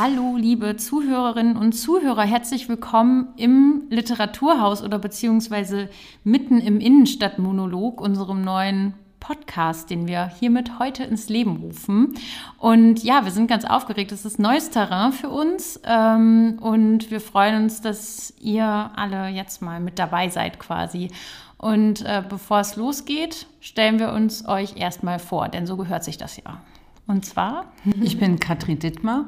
Hallo, 0.00 0.36
liebe 0.36 0.76
Zuhörerinnen 0.76 1.56
und 1.56 1.72
Zuhörer, 1.72 2.22
herzlich 2.22 2.68
willkommen 2.68 3.34
im 3.36 3.88
Literaturhaus 3.90 4.80
oder 4.80 4.96
beziehungsweise 4.96 5.88
mitten 6.22 6.60
im 6.60 6.78
Innenstadtmonolog, 6.78 8.00
unserem 8.00 8.42
neuen 8.42 8.94
Podcast, 9.18 9.90
den 9.90 10.06
wir 10.06 10.28
hiermit 10.28 10.78
heute 10.78 11.02
ins 11.02 11.28
Leben 11.28 11.56
rufen. 11.56 12.14
Und 12.58 13.02
ja, 13.02 13.24
wir 13.24 13.32
sind 13.32 13.48
ganz 13.48 13.64
aufgeregt. 13.64 14.12
Es 14.12 14.24
ist 14.24 14.38
neues 14.38 14.70
Terrain 14.70 15.10
für 15.10 15.30
uns 15.30 15.80
ähm, 15.84 16.60
und 16.60 17.10
wir 17.10 17.20
freuen 17.20 17.64
uns, 17.64 17.80
dass 17.80 18.32
ihr 18.40 18.64
alle 18.64 19.26
jetzt 19.30 19.62
mal 19.62 19.80
mit 19.80 19.98
dabei 19.98 20.28
seid 20.28 20.60
quasi. 20.60 21.10
Und 21.56 22.02
äh, 22.02 22.22
bevor 22.28 22.60
es 22.60 22.76
losgeht, 22.76 23.48
stellen 23.58 23.98
wir 23.98 24.12
uns 24.12 24.46
euch 24.46 24.76
erstmal 24.76 25.18
vor, 25.18 25.48
denn 25.48 25.66
so 25.66 25.76
gehört 25.76 26.04
sich 26.04 26.18
das 26.18 26.36
ja. 26.36 26.60
Und 27.08 27.26
zwar? 27.26 27.64
Ich 28.00 28.16
bin 28.16 28.38
Katrin 28.38 28.78
Dittmar. 28.78 29.24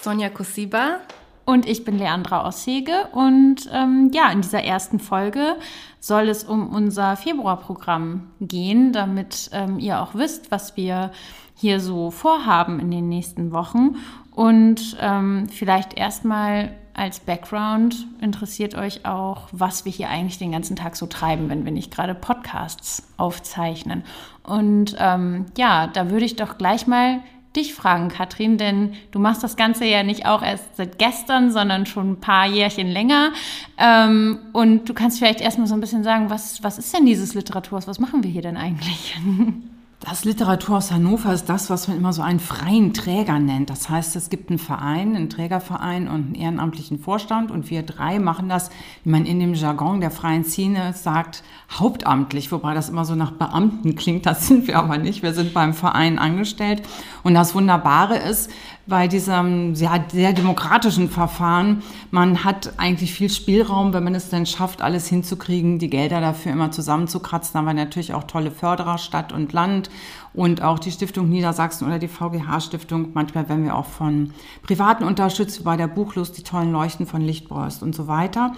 Sonja 0.00 0.28
Kusiba. 0.28 1.00
Und 1.44 1.66
ich 1.66 1.84
bin 1.84 1.96
Leandra 1.96 2.46
Ossege. 2.46 3.08
Und 3.12 3.70
ähm, 3.72 4.10
ja, 4.12 4.30
in 4.30 4.42
dieser 4.42 4.62
ersten 4.62 4.98
Folge 4.98 5.56
soll 5.98 6.28
es 6.28 6.44
um 6.44 6.68
unser 6.68 7.16
Februarprogramm 7.16 8.30
gehen, 8.40 8.92
damit 8.92 9.48
ähm, 9.52 9.78
ihr 9.78 10.02
auch 10.02 10.14
wisst, 10.14 10.50
was 10.50 10.76
wir 10.76 11.10
hier 11.54 11.80
so 11.80 12.10
vorhaben 12.10 12.80
in 12.80 12.90
den 12.90 13.08
nächsten 13.08 13.50
Wochen. 13.52 13.96
Und 14.30 14.96
ähm, 15.00 15.48
vielleicht 15.48 15.94
erstmal 15.94 16.76
als 16.98 17.20
Background 17.20 18.06
interessiert 18.20 18.74
euch 18.74 19.06
auch, 19.06 19.48
was 19.52 19.84
wir 19.84 19.92
hier 19.92 20.08
eigentlich 20.10 20.38
den 20.38 20.52
ganzen 20.52 20.76
Tag 20.76 20.96
so 20.96 21.06
treiben, 21.06 21.48
wenn 21.48 21.64
wir 21.64 21.72
nicht 21.72 21.92
gerade 21.92 22.14
Podcasts 22.14 23.08
aufzeichnen. 23.16 24.02
Und 24.42 24.96
ähm, 24.98 25.46
ja, 25.56 25.86
da 25.86 26.10
würde 26.10 26.24
ich 26.24 26.36
doch 26.36 26.58
gleich 26.58 26.86
mal 26.86 27.20
dich 27.58 27.74
fragen, 27.74 28.08
Katrin, 28.08 28.56
denn 28.56 28.94
du 29.10 29.18
machst 29.18 29.42
das 29.42 29.56
Ganze 29.56 29.84
ja 29.84 30.02
nicht 30.02 30.26
auch 30.26 30.42
erst 30.42 30.76
seit 30.76 30.98
gestern, 30.98 31.50
sondern 31.50 31.86
schon 31.86 32.12
ein 32.12 32.20
paar 32.20 32.46
Jährchen 32.46 32.88
länger. 32.88 33.32
Ähm, 33.76 34.38
und 34.52 34.88
du 34.88 34.94
kannst 34.94 35.18
vielleicht 35.18 35.40
erstmal 35.40 35.66
so 35.66 35.74
ein 35.74 35.80
bisschen 35.80 36.04
sagen, 36.04 36.30
was, 36.30 36.62
was 36.62 36.78
ist 36.78 36.94
denn 36.94 37.04
dieses 37.04 37.34
Literaturhaus? 37.34 37.86
Was 37.86 38.00
machen 38.00 38.22
wir 38.22 38.30
hier 38.30 38.42
denn 38.42 38.56
eigentlich? 38.56 39.16
Das 40.00 40.24
Literaturhaus 40.24 40.92
Hannover 40.92 41.34
ist 41.34 41.48
das, 41.48 41.70
was 41.70 41.88
man 41.88 41.96
immer 41.96 42.12
so 42.12 42.22
einen 42.22 42.38
freien 42.38 42.94
Träger 42.94 43.40
nennt. 43.40 43.68
Das 43.68 43.88
heißt, 43.88 44.14
es 44.14 44.30
gibt 44.30 44.48
einen 44.48 44.60
Verein, 44.60 45.16
einen 45.16 45.28
Trägerverein 45.28 46.06
und 46.06 46.26
einen 46.26 46.34
ehrenamtlichen 46.36 47.00
Vorstand 47.00 47.50
und 47.50 47.68
wir 47.68 47.82
drei 47.82 48.20
machen 48.20 48.48
das, 48.48 48.70
wie 49.02 49.10
man 49.10 49.26
in 49.26 49.40
dem 49.40 49.54
Jargon 49.54 50.00
der 50.00 50.12
freien 50.12 50.44
Szene 50.44 50.92
sagt, 50.92 51.42
hauptamtlich, 51.72 52.52
wobei 52.52 52.74
das 52.74 52.88
immer 52.88 53.04
so 53.04 53.16
nach 53.16 53.32
Beamten 53.32 53.96
klingt. 53.96 54.24
Das 54.24 54.46
sind 54.46 54.68
wir 54.68 54.78
aber 54.78 54.98
nicht. 54.98 55.24
Wir 55.24 55.34
sind 55.34 55.52
beim 55.52 55.74
Verein 55.74 56.20
angestellt 56.20 56.82
und 57.24 57.34
das 57.34 57.56
Wunderbare 57.56 58.18
ist, 58.18 58.52
bei 58.88 59.06
diesem 59.06 59.74
sehr, 59.74 60.04
sehr 60.10 60.32
demokratischen 60.32 61.10
Verfahren, 61.10 61.82
man 62.10 62.44
hat 62.44 62.72
eigentlich 62.78 63.12
viel 63.12 63.30
Spielraum, 63.30 63.92
wenn 63.92 64.02
man 64.02 64.14
es 64.14 64.30
denn 64.30 64.46
schafft, 64.46 64.80
alles 64.80 65.06
hinzukriegen, 65.06 65.78
die 65.78 65.90
Gelder 65.90 66.20
dafür 66.20 66.52
immer 66.52 66.70
zusammenzukratzen. 66.70 67.52
Da 67.52 67.58
haben 67.58 67.66
wir 67.66 67.74
natürlich 67.74 68.14
auch 68.14 68.24
tolle 68.24 68.50
Förderer, 68.50 68.98
Stadt 68.98 69.32
und 69.32 69.52
Land 69.52 69.90
und 70.32 70.62
auch 70.62 70.78
die 70.78 70.90
Stiftung 70.90 71.28
Niedersachsen 71.28 71.86
oder 71.86 71.98
die 71.98 72.08
VGH-Stiftung. 72.08 73.10
Manchmal 73.12 73.48
werden 73.48 73.64
wir 73.64 73.76
auch 73.76 73.86
von 73.86 74.32
Privaten 74.62 75.04
unterstützt, 75.04 75.60
wie 75.60 75.64
bei 75.64 75.76
der 75.76 75.88
Buchlust, 75.88 76.38
die 76.38 76.42
tollen 76.42 76.72
Leuchten 76.72 77.06
von 77.06 77.20
Lichtbräust 77.20 77.82
und 77.82 77.94
so 77.94 78.08
weiter. 78.08 78.52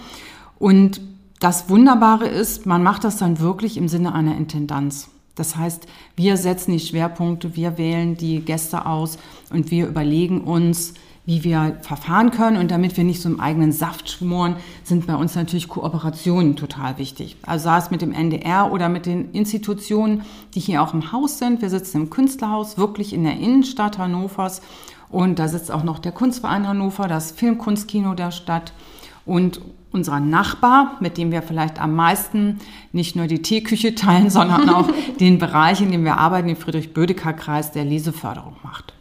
Und 0.57 1.01
das 1.39 1.69
Wunderbare 1.69 2.27
ist, 2.27 2.65
man 2.65 2.83
macht 2.83 3.03
das 3.03 3.17
dann 3.17 3.39
wirklich 3.39 3.75
im 3.75 3.87
Sinne 3.87 4.13
einer 4.13 4.37
Intendanz. 4.37 5.10
Das 5.35 5.55
heißt, 5.55 5.87
wir 6.15 6.37
setzen 6.37 6.73
die 6.73 6.79
Schwerpunkte, 6.79 7.55
wir 7.55 7.77
wählen 7.77 8.17
die 8.17 8.41
Gäste 8.41 8.85
aus 8.85 9.17
und 9.49 9.71
wir 9.71 9.87
überlegen 9.87 10.41
uns, 10.41 10.93
wie 11.25 11.43
wir 11.43 11.77
verfahren 11.81 12.31
können. 12.31 12.57
Und 12.57 12.71
damit 12.71 12.97
wir 12.97 13.03
nicht 13.03 13.21
so 13.21 13.29
im 13.29 13.39
eigenen 13.39 13.71
Saft 13.71 14.09
schmoren, 14.09 14.55
sind 14.83 15.07
bei 15.07 15.15
uns 15.15 15.35
natürlich 15.35 15.67
Kooperationen 15.67 16.55
total 16.55 16.97
wichtig. 16.97 17.37
Also 17.43 17.65
sei 17.65 17.77
es 17.77 17.91
mit 17.91 18.01
dem 18.01 18.11
NDR 18.11 18.71
oder 18.71 18.89
mit 18.89 19.05
den 19.05 19.31
Institutionen, 19.31 20.23
die 20.53 20.59
hier 20.59 20.81
auch 20.81 20.93
im 20.93 21.11
Haus 21.11 21.37
sind. 21.37 21.61
Wir 21.61 21.69
sitzen 21.69 22.01
im 22.01 22.09
Künstlerhaus, 22.09 22.77
wirklich 22.77 23.13
in 23.13 23.23
der 23.23 23.37
Innenstadt 23.37 23.97
Hannovers. 23.97 24.61
Und 25.09 25.39
da 25.39 25.47
sitzt 25.47 25.71
auch 25.71 25.83
noch 25.83 25.99
der 25.99 26.11
Kunstverein 26.11 26.67
Hannover, 26.67 27.07
das 27.07 27.31
Filmkunstkino 27.31 28.13
der 28.13 28.31
Stadt. 28.31 28.73
Und 29.25 29.61
unser 29.91 30.19
Nachbar, 30.19 30.97
mit 30.99 31.17
dem 31.17 31.31
wir 31.31 31.41
vielleicht 31.41 31.81
am 31.81 31.95
meisten 31.95 32.59
nicht 32.91 33.15
nur 33.15 33.27
die 33.27 33.41
Teeküche 33.41 33.95
teilen, 33.95 34.29
sondern 34.29 34.69
auch 34.69 34.89
den 35.19 35.37
Bereich, 35.37 35.81
in 35.81 35.91
dem 35.91 36.03
wir 36.03 36.17
arbeiten, 36.17 36.47
den 36.47 36.57
Friedrich-Bödecker-Kreis, 36.57 37.71
der 37.71 37.85
Leseförderung 37.85 38.55
macht. 38.63 38.93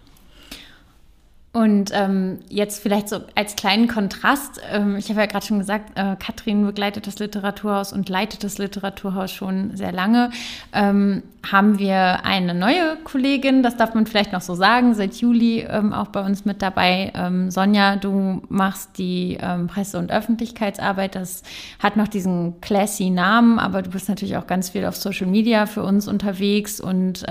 Und 1.52 1.90
ähm, 1.92 2.38
jetzt 2.48 2.80
vielleicht 2.80 3.08
so 3.08 3.22
als 3.34 3.56
kleinen 3.56 3.88
Kontrast, 3.88 4.60
ähm, 4.70 4.94
ich 4.96 5.08
habe 5.08 5.18
ja 5.18 5.26
gerade 5.26 5.44
schon 5.44 5.58
gesagt, 5.58 5.98
äh, 5.98 6.14
Katrin 6.14 6.64
begleitet 6.64 7.08
das 7.08 7.18
Literaturhaus 7.18 7.92
und 7.92 8.08
leitet 8.08 8.44
das 8.44 8.58
Literaturhaus 8.58 9.32
schon 9.32 9.76
sehr 9.76 9.90
lange. 9.90 10.30
Ähm, 10.72 11.24
haben 11.50 11.78
wir 11.78 12.24
eine 12.24 12.54
neue 12.54 12.96
Kollegin, 13.02 13.64
das 13.64 13.76
darf 13.76 13.94
man 13.94 14.06
vielleicht 14.06 14.30
noch 14.32 14.42
so 14.42 14.54
sagen, 14.54 14.94
seit 14.94 15.14
Juli 15.16 15.66
ähm, 15.68 15.92
auch 15.92 16.08
bei 16.08 16.24
uns 16.24 16.44
mit 16.44 16.62
dabei. 16.62 17.10
Ähm, 17.16 17.50
Sonja, 17.50 17.96
du 17.96 18.42
machst 18.48 18.98
die 18.98 19.38
ähm, 19.40 19.66
Presse- 19.66 19.98
und 19.98 20.12
Öffentlichkeitsarbeit. 20.12 21.16
Das 21.16 21.42
hat 21.80 21.96
noch 21.96 22.08
diesen 22.08 22.60
classy 22.60 23.10
Namen, 23.10 23.58
aber 23.58 23.82
du 23.82 23.90
bist 23.90 24.08
natürlich 24.08 24.36
auch 24.36 24.46
ganz 24.46 24.70
viel 24.70 24.84
auf 24.84 24.96
Social 24.96 25.26
Media 25.26 25.66
für 25.66 25.82
uns 25.82 26.06
unterwegs 26.06 26.80
und 26.80 27.24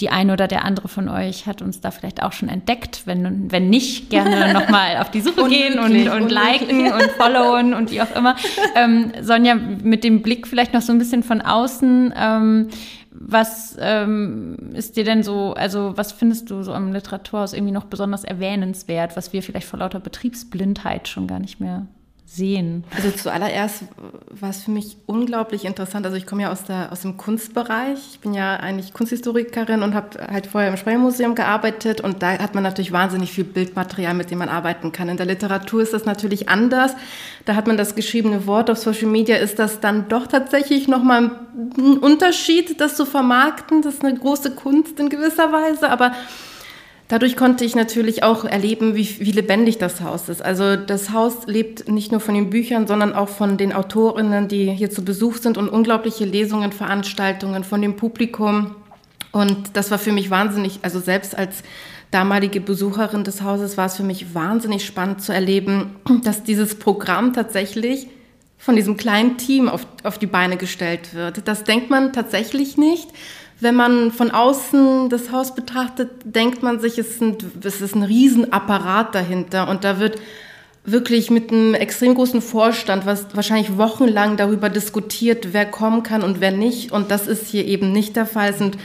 die 0.00 0.10
eine 0.10 0.32
oder 0.32 0.46
der 0.48 0.64
andere 0.64 0.88
von 0.88 1.08
euch 1.08 1.46
hat 1.46 1.62
uns 1.62 1.80
da 1.80 1.90
vielleicht 1.90 2.22
auch 2.22 2.32
schon 2.32 2.48
entdeckt. 2.48 3.02
Wenn, 3.04 3.17
wenn 3.48 3.70
nicht, 3.70 4.10
gerne 4.10 4.52
nochmal 4.54 4.98
auf 4.98 5.10
die 5.10 5.20
Suche 5.20 5.48
gehen 5.48 5.78
und, 5.78 6.08
und 6.08 6.30
liken 6.30 6.92
und 6.92 7.10
followen 7.16 7.74
und 7.74 7.90
wie 7.90 8.02
auch 8.02 8.14
immer. 8.14 8.36
Ähm, 8.74 9.12
Sonja, 9.20 9.54
mit 9.54 10.04
dem 10.04 10.22
Blick 10.22 10.46
vielleicht 10.46 10.74
noch 10.74 10.82
so 10.82 10.92
ein 10.92 10.98
bisschen 10.98 11.22
von 11.22 11.40
außen. 11.40 12.14
Ähm, 12.16 12.68
was 13.20 13.76
ähm, 13.80 14.56
ist 14.74 14.96
dir 14.96 15.04
denn 15.04 15.22
so, 15.22 15.54
also 15.54 15.96
was 15.96 16.12
findest 16.12 16.50
du 16.50 16.62
so 16.62 16.72
am 16.72 16.92
Literaturhaus 16.92 17.52
irgendwie 17.52 17.72
noch 17.72 17.84
besonders 17.84 18.22
erwähnenswert, 18.22 19.16
was 19.16 19.32
wir 19.32 19.42
vielleicht 19.42 19.66
vor 19.66 19.80
lauter 19.80 19.98
Betriebsblindheit 19.98 21.08
schon 21.08 21.26
gar 21.26 21.40
nicht 21.40 21.58
mehr 21.58 21.86
sehen? 22.30 22.84
Also 22.94 23.10
zuallererst 23.10 23.84
war 24.28 24.50
es 24.50 24.62
für 24.62 24.70
mich 24.70 24.98
unglaublich 25.06 25.64
interessant. 25.64 26.04
Also 26.04 26.18
ich 26.18 26.26
komme 26.26 26.42
ja 26.42 26.52
aus, 26.52 26.64
der, 26.64 26.92
aus 26.92 27.00
dem 27.00 27.16
Kunstbereich. 27.16 27.98
Ich 28.12 28.20
bin 28.20 28.34
ja 28.34 28.56
eigentlich 28.56 28.92
Kunsthistorikerin 28.92 29.82
und 29.82 29.94
habe 29.94 30.20
halt 30.30 30.46
vorher 30.46 30.70
im 30.70 30.76
Sprengmuseum 30.76 31.34
gearbeitet 31.34 32.02
und 32.02 32.22
da 32.22 32.38
hat 32.38 32.54
man 32.54 32.62
natürlich 32.62 32.92
wahnsinnig 32.92 33.32
viel 33.32 33.44
Bildmaterial, 33.44 34.12
mit 34.12 34.30
dem 34.30 34.38
man 34.38 34.50
arbeiten 34.50 34.92
kann. 34.92 35.08
In 35.08 35.16
der 35.16 35.26
Literatur 35.26 35.82
ist 35.82 35.94
das 35.94 36.04
natürlich 36.04 36.48
anders. 36.48 36.92
Da 37.46 37.54
hat 37.54 37.66
man 37.66 37.78
das 37.78 37.94
geschriebene 37.94 38.46
Wort. 38.46 38.68
Auf 38.68 38.78
Social 38.78 39.08
Media 39.08 39.36
ist 39.36 39.58
das 39.58 39.80
dann 39.80 40.08
doch 40.08 40.26
tatsächlich 40.26 40.86
nochmal 40.86 41.30
ein 41.78 41.98
Unterschied, 41.98 42.78
das 42.80 42.94
zu 42.94 43.06
vermarkten. 43.06 43.80
Das 43.80 43.94
ist 43.94 44.04
eine 44.04 44.18
große 44.18 44.50
Kunst 44.50 45.00
in 45.00 45.08
gewisser 45.08 45.50
Weise, 45.50 45.88
aber 45.88 46.12
Dadurch 47.08 47.36
konnte 47.36 47.64
ich 47.64 47.74
natürlich 47.74 48.22
auch 48.22 48.44
erleben, 48.44 48.94
wie, 48.94 49.18
wie, 49.18 49.32
lebendig 49.32 49.78
das 49.78 50.02
Haus 50.02 50.28
ist. 50.28 50.44
Also 50.44 50.76
das 50.76 51.10
Haus 51.10 51.46
lebt 51.46 51.88
nicht 51.88 52.12
nur 52.12 52.20
von 52.20 52.34
den 52.34 52.50
Büchern, 52.50 52.86
sondern 52.86 53.14
auch 53.14 53.30
von 53.30 53.56
den 53.56 53.72
Autorinnen, 53.72 54.46
die 54.46 54.70
hier 54.70 54.90
zu 54.90 55.02
Besuch 55.02 55.36
sind 55.38 55.56
und 55.56 55.70
unglaubliche 55.70 56.26
Lesungen, 56.26 56.70
Veranstaltungen 56.70 57.64
von 57.64 57.80
dem 57.80 57.96
Publikum. 57.96 58.74
Und 59.32 59.56
das 59.72 59.90
war 59.90 59.98
für 59.98 60.12
mich 60.12 60.28
wahnsinnig, 60.28 60.80
also 60.82 61.00
selbst 61.00 61.36
als 61.36 61.62
damalige 62.10 62.60
Besucherin 62.60 63.24
des 63.24 63.42
Hauses 63.42 63.78
war 63.78 63.86
es 63.86 63.96
für 63.96 64.02
mich 64.02 64.34
wahnsinnig 64.34 64.84
spannend 64.84 65.22
zu 65.22 65.32
erleben, 65.32 65.96
dass 66.24 66.42
dieses 66.42 66.74
Programm 66.74 67.32
tatsächlich 67.32 68.08
von 68.58 68.76
diesem 68.76 68.96
kleinen 68.96 69.38
Team 69.38 69.68
auf, 69.68 69.86
auf 70.02 70.18
die 70.18 70.26
Beine 70.26 70.56
gestellt 70.56 71.14
wird. 71.14 71.46
Das 71.46 71.64
denkt 71.64 71.88
man 71.88 72.12
tatsächlich 72.12 72.76
nicht. 72.76 73.08
Wenn 73.60 73.74
man 73.74 74.12
von 74.12 74.30
außen 74.30 75.08
das 75.08 75.32
Haus 75.32 75.54
betrachtet, 75.54 76.10
denkt 76.24 76.62
man 76.62 76.78
sich, 76.78 76.98
es, 76.98 77.18
sind, 77.18 77.44
es 77.64 77.80
ist 77.80 77.96
ein 77.96 78.04
Riesenapparat 78.04 79.14
dahinter 79.14 79.68
und 79.68 79.84
da 79.84 79.98
wird 79.98 80.18
wirklich 80.84 81.30
mit 81.30 81.52
einem 81.52 81.74
extrem 81.74 82.14
großen 82.14 82.40
Vorstand, 82.40 83.04
was 83.04 83.26
wahrscheinlich 83.34 83.76
wochenlang 83.76 84.36
darüber 84.36 84.68
diskutiert, 84.68 85.52
wer 85.52 85.66
kommen 85.66 86.02
kann 86.02 86.22
und 86.22 86.40
wer 86.40 86.52
nicht. 86.52 86.92
Und 86.92 87.10
das 87.10 87.26
ist 87.26 87.48
hier 87.48 87.66
eben 87.66 87.92
nicht 87.92 88.16
der 88.16 88.26
Fall. 88.26 88.50
Es 88.50 88.58
sind 88.58 88.78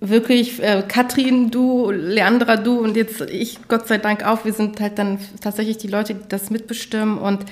wirklich 0.00 0.62
äh, 0.62 0.82
Katrin, 0.86 1.50
du, 1.50 1.90
Leandra, 1.90 2.56
du 2.56 2.78
und 2.80 2.96
jetzt 2.96 3.20
ich, 3.20 3.58
Gott 3.68 3.86
sei 3.86 3.98
Dank 3.98 4.24
auch. 4.24 4.44
Wir 4.44 4.52
sind 4.52 4.80
halt 4.80 4.98
dann 4.98 5.18
tatsächlich 5.40 5.78
die 5.78 5.88
Leute, 5.88 6.14
die 6.14 6.28
das 6.28 6.50
mitbestimmen. 6.50 7.18
Und 7.18 7.44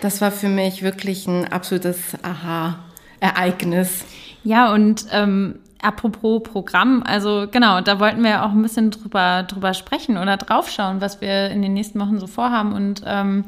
das 0.00 0.20
war 0.20 0.32
für 0.32 0.48
mich 0.48 0.82
wirklich 0.82 1.26
ein 1.26 1.50
absolutes 1.50 1.98
Aha-Ereignis. 2.22 4.04
Ja, 4.44 4.72
und 4.72 5.06
ähm, 5.10 5.58
apropos 5.82 6.42
Programm, 6.42 7.02
also 7.04 7.46
genau, 7.50 7.80
da 7.80 7.98
wollten 7.98 8.22
wir 8.22 8.44
auch 8.44 8.52
ein 8.52 8.62
bisschen 8.62 8.90
drüber, 8.90 9.42
drüber 9.42 9.74
sprechen 9.74 10.18
oder 10.18 10.36
draufschauen, 10.36 11.00
was 11.00 11.20
wir 11.20 11.50
in 11.50 11.62
den 11.62 11.74
nächsten 11.74 11.98
Wochen 11.98 12.20
so 12.20 12.26
vorhaben. 12.26 12.72
Und 12.72 13.02
ähm, 13.06 13.44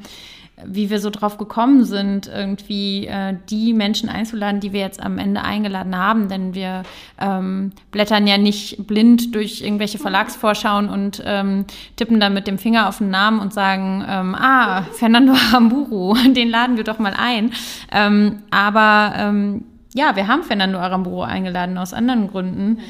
wie 0.64 0.88
wir 0.88 1.00
so 1.00 1.10
drauf 1.10 1.36
gekommen 1.36 1.84
sind, 1.84 2.28
irgendwie 2.28 3.06
äh, 3.06 3.36
die 3.50 3.74
Menschen 3.74 4.08
einzuladen, 4.08 4.60
die 4.60 4.72
wir 4.72 4.80
jetzt 4.80 5.02
am 5.02 5.18
Ende 5.18 5.42
eingeladen 5.42 5.96
haben. 5.96 6.28
Denn 6.28 6.54
wir 6.54 6.82
ähm, 7.20 7.72
blättern 7.90 8.26
ja 8.26 8.38
nicht 8.38 8.86
blind 8.86 9.34
durch 9.34 9.60
irgendwelche 9.60 9.98
Verlagsvorschauen 9.98 10.88
und 10.88 11.22
ähm, 11.26 11.66
tippen 11.96 12.20
dann 12.20 12.32
mit 12.32 12.46
dem 12.46 12.58
Finger 12.58 12.88
auf 12.88 12.98
den 12.98 13.10
Namen 13.10 13.40
und 13.40 13.52
sagen, 13.52 14.04
ähm, 14.08 14.34
ah, 14.34 14.82
Fernando 14.92 15.34
Aramburu, 15.34 16.14
den 16.34 16.48
laden 16.48 16.78
wir 16.78 16.84
doch 16.84 16.98
mal 16.98 17.14
ein. 17.14 17.52
Ähm, 17.92 18.38
aber 18.50 19.12
ähm, 19.16 19.64
ja, 19.96 20.14
wir 20.14 20.28
haben 20.28 20.42
Fernando 20.42 20.78
Aramburu 20.78 21.22
eingeladen 21.22 21.78
aus 21.78 21.94
anderen 21.94 22.28
Gründen. 22.28 22.80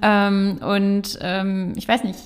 Ähm, 0.00 0.58
und 0.62 1.18
ähm, 1.20 1.72
ich 1.74 1.88
weiß 1.88 2.04
nicht, 2.04 2.18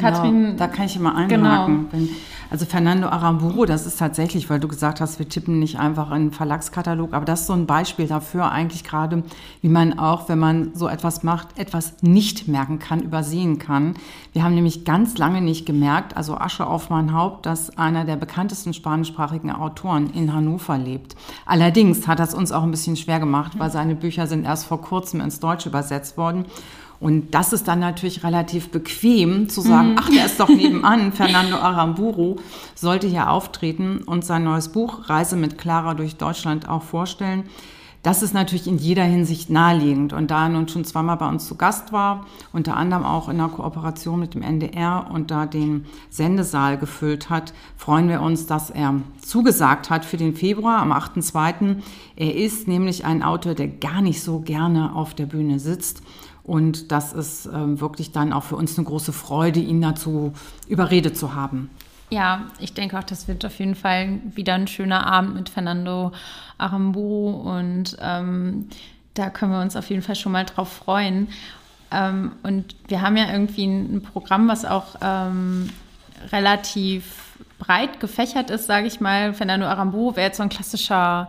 Katrin. 0.00 0.44
Genau, 0.44 0.56
da 0.56 0.66
kann 0.66 0.86
ich 0.86 0.96
immer 0.96 1.14
einhaken. 1.14 1.28
Genau. 1.28 1.68
Wenn, 1.92 2.08
also 2.50 2.64
Fernando 2.64 3.08
Aramburu, 3.08 3.64
das 3.64 3.86
ist 3.86 3.98
tatsächlich, 3.98 4.48
weil 4.48 4.60
du 4.60 4.68
gesagt 4.68 5.00
hast, 5.00 5.18
wir 5.18 5.28
tippen 5.28 5.58
nicht 5.58 5.78
einfach 5.78 6.08
in 6.08 6.14
einen 6.14 6.32
Verlagskatalog, 6.32 7.12
aber 7.12 7.24
das 7.24 7.40
ist 7.40 7.46
so 7.46 7.52
ein 7.52 7.66
Beispiel 7.66 8.06
dafür 8.06 8.50
eigentlich 8.50 8.84
gerade, 8.84 9.24
wie 9.62 9.68
man 9.68 9.98
auch, 9.98 10.28
wenn 10.28 10.38
man 10.38 10.70
so 10.74 10.88
etwas 10.88 11.22
macht, 11.22 11.58
etwas 11.58 12.02
nicht 12.02 12.48
merken 12.48 12.78
kann, 12.78 13.00
übersehen 13.00 13.58
kann. 13.58 13.94
Wir 14.32 14.44
haben 14.44 14.54
nämlich 14.54 14.84
ganz 14.84 15.18
lange 15.18 15.40
nicht 15.40 15.66
gemerkt, 15.66 16.16
also 16.16 16.36
Asche 16.36 16.66
auf 16.66 16.90
mein 16.90 17.12
Haupt, 17.12 17.46
dass 17.46 17.76
einer 17.76 18.04
der 18.04 18.16
bekanntesten 18.16 18.74
spanischsprachigen 18.74 19.50
Autoren 19.50 20.10
in 20.10 20.32
Hannover 20.32 20.78
lebt. 20.78 21.16
Allerdings 21.44 22.06
hat 22.06 22.18
das 22.18 22.34
uns 22.34 22.52
auch 22.52 22.62
ein 22.62 22.70
bisschen 22.70 22.96
schwer 22.96 23.20
gemacht, 23.20 23.58
weil 23.58 23.70
seine 23.70 23.94
Bücher 23.94 24.26
sind 24.26 24.44
erst 24.44 24.66
vor 24.66 24.80
kurzem 24.80 25.20
ins 25.20 25.40
Deutsche 25.40 25.68
übersetzt 25.68 26.16
worden. 26.16 26.46
Und 27.00 27.34
das 27.34 27.52
ist 27.52 27.68
dann 27.68 27.80
natürlich 27.80 28.24
relativ 28.24 28.70
bequem 28.70 29.48
zu 29.48 29.60
sagen, 29.60 29.90
mhm. 29.90 29.96
ach, 29.98 30.08
der 30.08 30.26
ist 30.26 30.40
doch 30.40 30.48
nebenan, 30.50 31.12
Fernando 31.12 31.56
Aramburu 31.56 32.36
sollte 32.74 33.06
hier 33.06 33.30
auftreten 33.30 33.98
und 33.98 34.24
sein 34.24 34.44
neues 34.44 34.70
Buch 34.70 35.08
Reise 35.08 35.36
mit 35.36 35.58
Clara 35.58 35.94
durch 35.94 36.16
Deutschland 36.16 36.68
auch 36.68 36.82
vorstellen. 36.82 37.44
Das 38.06 38.22
ist 38.22 38.34
natürlich 38.34 38.68
in 38.68 38.78
jeder 38.78 39.02
Hinsicht 39.02 39.50
naheliegend. 39.50 40.12
Und 40.12 40.30
da 40.30 40.44
er 40.44 40.48
nun 40.48 40.68
schon 40.68 40.84
zweimal 40.84 41.16
bei 41.16 41.28
uns 41.28 41.48
zu 41.48 41.56
Gast 41.56 41.92
war, 41.92 42.24
unter 42.52 42.76
anderem 42.76 43.04
auch 43.04 43.28
in 43.28 43.38
der 43.38 43.48
Kooperation 43.48 44.20
mit 44.20 44.34
dem 44.34 44.42
NDR 44.42 45.08
und 45.12 45.32
da 45.32 45.44
den 45.44 45.86
Sendesaal 46.08 46.78
gefüllt 46.78 47.30
hat, 47.30 47.52
freuen 47.76 48.08
wir 48.08 48.22
uns, 48.22 48.46
dass 48.46 48.70
er 48.70 48.94
zugesagt 49.20 49.90
hat 49.90 50.04
für 50.04 50.18
den 50.18 50.36
Februar 50.36 50.78
am 50.78 50.92
8.2. 50.92 51.78
Er 52.14 52.36
ist 52.36 52.68
nämlich 52.68 53.04
ein 53.04 53.24
Autor, 53.24 53.54
der 53.54 53.66
gar 53.66 54.02
nicht 54.02 54.22
so 54.22 54.38
gerne 54.38 54.94
auf 54.94 55.14
der 55.14 55.26
Bühne 55.26 55.58
sitzt 55.58 56.00
und 56.46 56.92
das 56.92 57.12
ist 57.12 57.46
ähm, 57.46 57.80
wirklich 57.80 58.12
dann 58.12 58.32
auch 58.32 58.44
für 58.44 58.54
uns 58.54 58.78
eine 58.78 58.86
große 58.86 59.12
Freude, 59.12 59.58
ihn 59.58 59.80
dazu 59.80 60.32
überredet 60.68 61.18
zu 61.18 61.34
haben. 61.34 61.70
Ja, 62.08 62.42
ich 62.60 62.72
denke 62.72 62.96
auch, 62.96 63.02
das 63.02 63.26
wird 63.26 63.44
auf 63.44 63.58
jeden 63.58 63.74
Fall 63.74 64.20
wieder 64.32 64.54
ein 64.54 64.68
schöner 64.68 65.06
Abend 65.06 65.34
mit 65.34 65.48
Fernando 65.48 66.12
Aramburu 66.56 67.30
und 67.30 67.96
ähm, 68.00 68.68
da 69.14 69.28
können 69.28 69.50
wir 69.50 69.60
uns 69.60 69.74
auf 69.74 69.90
jeden 69.90 70.02
Fall 70.02 70.14
schon 70.14 70.30
mal 70.30 70.44
drauf 70.44 70.72
freuen. 70.72 71.28
Ähm, 71.90 72.30
und 72.44 72.76
wir 72.86 73.02
haben 73.02 73.16
ja 73.16 73.28
irgendwie 73.32 73.64
ein, 73.64 74.02
Programm, 74.02 74.46
was 74.46 74.64
auch 74.64 74.94
ähm, 75.02 75.70
relativ 76.30 77.34
breit 77.58 77.98
gefächert 77.98 78.50
ist, 78.50 78.66
sage 78.66 78.86
ich 78.86 79.00
mal. 79.00 79.34
Fernando 79.34 79.66
Aramburu 79.66 80.14
wäre 80.14 80.28
jetzt 80.28 80.36
so 80.36 80.44
ein 80.44 80.48
klassischer 80.48 81.28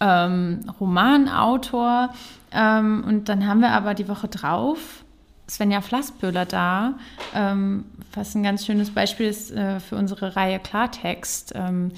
ähm, 0.00 0.60
Romanautor. 0.80 2.14
Ähm, 2.54 3.04
und 3.06 3.28
dann 3.28 3.46
haben 3.46 3.60
wir 3.60 3.70
aber 3.70 3.94
die 3.94 4.08
Woche 4.08 4.28
drauf 4.28 5.04
Svenja 5.48 5.80
Flasspöhler 5.80 6.46
da, 6.46 6.94
ähm, 7.34 7.84
was 8.14 8.34
ein 8.34 8.42
ganz 8.42 8.64
schönes 8.64 8.90
Beispiel 8.90 9.26
ist 9.26 9.50
äh, 9.50 9.78
für 9.80 9.96
unsere 9.96 10.36
Reihe 10.36 10.58
Klartext. 10.58 11.52
Ähm, 11.54 11.92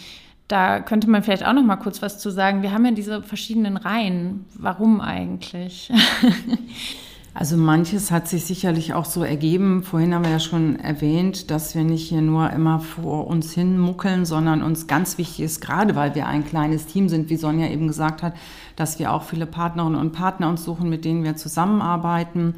da 0.49 0.81
könnte 0.81 1.09
man 1.09 1.23
vielleicht 1.23 1.45
auch 1.45 1.53
noch 1.53 1.63
mal 1.63 1.77
kurz 1.77 2.03
was 2.03 2.19
zu 2.19 2.31
sagen. 2.31 2.63
Wir 2.63 2.73
haben 2.73 2.85
ja 2.85 2.93
diese 2.93 3.23
verschiedenen 3.23 3.77
Reihen. 3.77 4.45
Warum 4.55 5.01
eigentlich? 5.01 5.93
Also 7.39 7.59
manches 7.59 8.11
hat 8.11 8.29
sich 8.29 8.47
sicherlich 8.47 8.95
auch 8.95 9.05
so 9.05 9.23
ergeben. 9.23 9.83
Vorhin 9.83 10.15
haben 10.15 10.25
wir 10.25 10.31
ja 10.31 10.41
schon 10.41 10.81
erwähnt, 10.81 11.51
dass 11.51 11.75
wir 11.75 11.85
nicht 11.85 12.09
hier 12.09 12.23
nur 12.23 12.49
immer 12.51 12.81
vor 12.81 13.27
uns 13.27 13.53
hin 13.53 13.79
muckeln, 13.79 14.25
sondern 14.25 14.63
uns 14.63 14.87
ganz 14.87 15.19
wichtig 15.19 15.41
ist, 15.41 15.61
gerade 15.61 15.95
weil 15.95 16.15
wir 16.15 16.27
ein 16.27 16.47
kleines 16.47 16.87
Team 16.87 17.11
sind, 17.11 17.29
wie 17.29 17.37
Sonja 17.37 17.69
eben 17.69 17.89
gesagt 17.89 18.23
hat, 18.23 18.33
dass 18.75 18.99
wir 18.99 19.13
auch 19.13 19.23
viele 19.23 19.45
Partnerinnen 19.45 20.01
und 20.01 20.13
Partner 20.13 20.49
uns 20.49 20.65
suchen, 20.65 20.89
mit 20.89 21.05
denen 21.05 21.25
wir 21.25 21.37
zusammenarbeiten. 21.37 22.55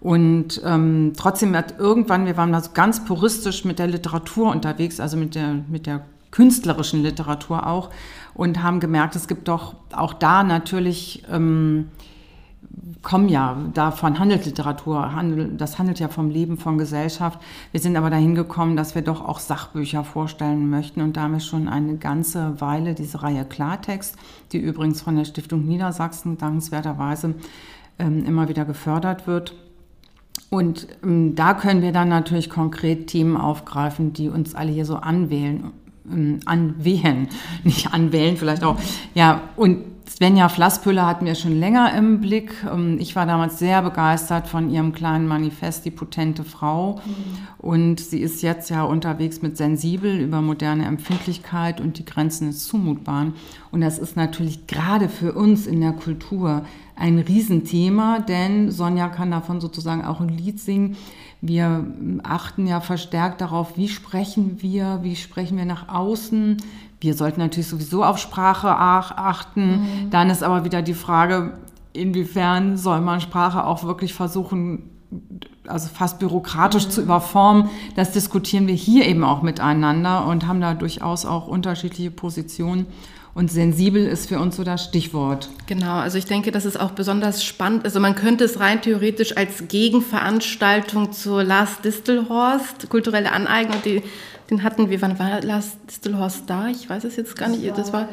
Und 0.00 0.60
ähm, 0.66 1.14
trotzdem 1.16 1.56
hat 1.56 1.78
irgendwann, 1.78 2.26
wir 2.26 2.36
waren 2.36 2.52
da 2.52 2.60
so 2.60 2.72
ganz 2.74 3.02
puristisch 3.06 3.64
mit 3.64 3.78
der 3.78 3.86
Literatur 3.86 4.50
unterwegs, 4.50 5.00
also 5.00 5.16
mit 5.16 5.34
der, 5.34 5.64
mit 5.66 5.86
der 5.86 6.02
künstlerischen 6.30 7.02
Literatur 7.02 7.66
auch, 7.66 7.88
und 8.34 8.62
haben 8.62 8.80
gemerkt, 8.80 9.16
es 9.16 9.28
gibt 9.28 9.48
doch 9.48 9.76
auch 9.92 10.12
da 10.12 10.44
natürlich... 10.44 11.24
Ähm, 11.32 11.88
kommen 13.02 13.28
ja, 13.28 13.56
davon 13.72 14.18
handelt 14.18 14.44
Literatur, 14.44 15.10
das 15.56 15.78
handelt 15.78 15.98
ja 15.98 16.08
vom 16.08 16.30
Leben, 16.30 16.58
von 16.58 16.78
Gesellschaft. 16.78 17.40
Wir 17.72 17.80
sind 17.80 17.96
aber 17.96 18.10
dahin 18.10 18.34
gekommen, 18.34 18.76
dass 18.76 18.94
wir 18.94 19.02
doch 19.02 19.26
auch 19.26 19.38
Sachbücher 19.38 20.04
vorstellen 20.04 20.68
möchten 20.68 21.00
und 21.00 21.16
da 21.16 21.22
haben 21.22 21.32
wir 21.32 21.40
schon 21.40 21.68
eine 21.68 21.96
ganze 21.96 22.60
Weile 22.60 22.94
diese 22.94 23.22
Reihe 23.22 23.44
Klartext, 23.44 24.16
die 24.52 24.58
übrigens 24.58 25.00
von 25.00 25.16
der 25.16 25.24
Stiftung 25.24 25.66
Niedersachsen 25.66 26.36
dankenswerterweise 26.36 27.34
ähm, 27.98 28.24
immer 28.26 28.48
wieder 28.48 28.64
gefördert 28.64 29.26
wird. 29.26 29.54
Und 30.50 30.88
ähm, 31.02 31.34
da 31.34 31.54
können 31.54 31.82
wir 31.82 31.92
dann 31.92 32.08
natürlich 32.08 32.50
konkret 32.50 33.06
Themen 33.06 33.36
aufgreifen, 33.36 34.12
die 34.12 34.28
uns 34.28 34.54
alle 34.54 34.72
hier 34.72 34.84
so 34.84 34.96
anwählen, 34.96 35.70
anwählen, 36.44 37.28
nicht 37.64 37.92
anwählen 37.92 38.36
vielleicht 38.36 38.64
auch. 38.64 38.76
Ja, 39.14 39.42
und 39.56 39.84
Svenja 40.10 40.48
Flasspüller 40.48 41.06
hatten 41.06 41.24
wir 41.24 41.36
schon 41.36 41.60
länger 41.60 41.94
im 41.96 42.20
Blick. 42.20 42.52
Ähm, 42.70 42.98
ich 42.98 43.14
war 43.14 43.26
damals 43.26 43.60
sehr 43.60 43.80
begeistert 43.80 44.48
von 44.48 44.68
ihrem 44.68 44.92
kleinen 44.92 45.28
Manifest, 45.28 45.84
die 45.84 45.92
potente 45.92 46.42
Frau. 46.42 47.00
Und 47.58 48.00
sie 48.00 48.20
ist 48.20 48.42
jetzt 48.42 48.70
ja 48.70 48.82
unterwegs 48.82 49.40
mit 49.40 49.56
Sensibel 49.56 50.18
über 50.20 50.42
moderne 50.42 50.84
Empfindlichkeit 50.86 51.80
und 51.80 51.98
die 51.98 52.04
Grenzen 52.04 52.48
des 52.48 52.66
Zumutbaren. 52.66 53.34
Und 53.70 53.82
das 53.82 53.98
ist 53.98 54.16
natürlich 54.16 54.66
gerade 54.66 55.08
für 55.08 55.32
uns 55.32 55.66
in 55.68 55.80
der 55.80 55.92
Kultur 55.92 56.64
ein 56.96 57.18
Riesenthema, 57.18 58.18
denn 58.18 58.70
Sonja 58.70 59.08
kann 59.08 59.30
davon 59.30 59.60
sozusagen 59.60 60.04
auch 60.04 60.20
ein 60.20 60.28
Lied 60.28 60.58
singen. 60.58 60.96
Wir 61.42 61.86
achten 62.22 62.66
ja 62.66 62.80
verstärkt 62.80 63.40
darauf, 63.40 63.76
wie 63.76 63.88
sprechen 63.88 64.60
wir, 64.60 65.00
wie 65.02 65.16
sprechen 65.16 65.56
wir 65.56 65.64
nach 65.64 65.88
außen, 65.88 66.58
wir 67.00 67.14
sollten 67.14 67.40
natürlich 67.40 67.68
sowieso 67.68 68.04
auf 68.04 68.18
Sprache 68.18 68.68
achten. 68.68 69.70
Mhm. 69.70 70.10
Dann 70.10 70.28
ist 70.28 70.42
aber 70.42 70.64
wieder 70.64 70.82
die 70.82 70.94
Frage, 70.94 71.54
inwiefern 71.92 72.76
soll 72.76 73.00
man 73.00 73.20
Sprache 73.20 73.64
auch 73.64 73.84
wirklich 73.84 74.12
versuchen, 74.12 74.90
also 75.66 75.88
fast 75.88 76.18
bürokratisch 76.18 76.86
mhm. 76.86 76.90
zu 76.90 77.02
überformen. 77.02 77.70
Das 77.96 78.12
diskutieren 78.12 78.66
wir 78.66 78.74
hier 78.74 79.06
eben 79.06 79.24
auch 79.24 79.40
miteinander 79.40 80.26
und 80.26 80.46
haben 80.46 80.60
da 80.60 80.74
durchaus 80.74 81.24
auch 81.24 81.48
unterschiedliche 81.48 82.10
Positionen. 82.10 82.86
Und 83.32 83.50
sensibel 83.50 84.06
ist 84.06 84.28
für 84.28 84.40
uns 84.40 84.56
so 84.56 84.64
das 84.64 84.84
Stichwort. 84.84 85.48
Genau, 85.66 85.98
also 85.98 86.18
ich 86.18 86.24
denke, 86.24 86.50
das 86.50 86.64
ist 86.64 86.78
auch 86.78 86.90
besonders 86.90 87.44
spannend. 87.44 87.84
Also 87.84 88.00
man 88.00 88.16
könnte 88.16 88.44
es 88.44 88.58
rein 88.58 88.82
theoretisch 88.82 89.36
als 89.36 89.68
Gegenveranstaltung 89.68 91.12
zur 91.12 91.44
Lars 91.44 91.80
Distelhorst, 91.80 92.90
kulturelle 92.90 93.30
Aneignung, 93.32 93.80
die 93.84 94.02
den 94.50 94.64
hatten 94.64 94.90
wir, 94.90 95.00
wann 95.00 95.18
war 95.18 95.40
Lars 95.42 95.76
Distelhorst 95.88 96.42
da? 96.48 96.68
Ich 96.68 96.90
weiß 96.90 97.04
es 97.04 97.16
jetzt 97.16 97.36
gar 97.36 97.48
nicht. 97.48 97.66
Das 97.76 97.92
war 97.92 98.08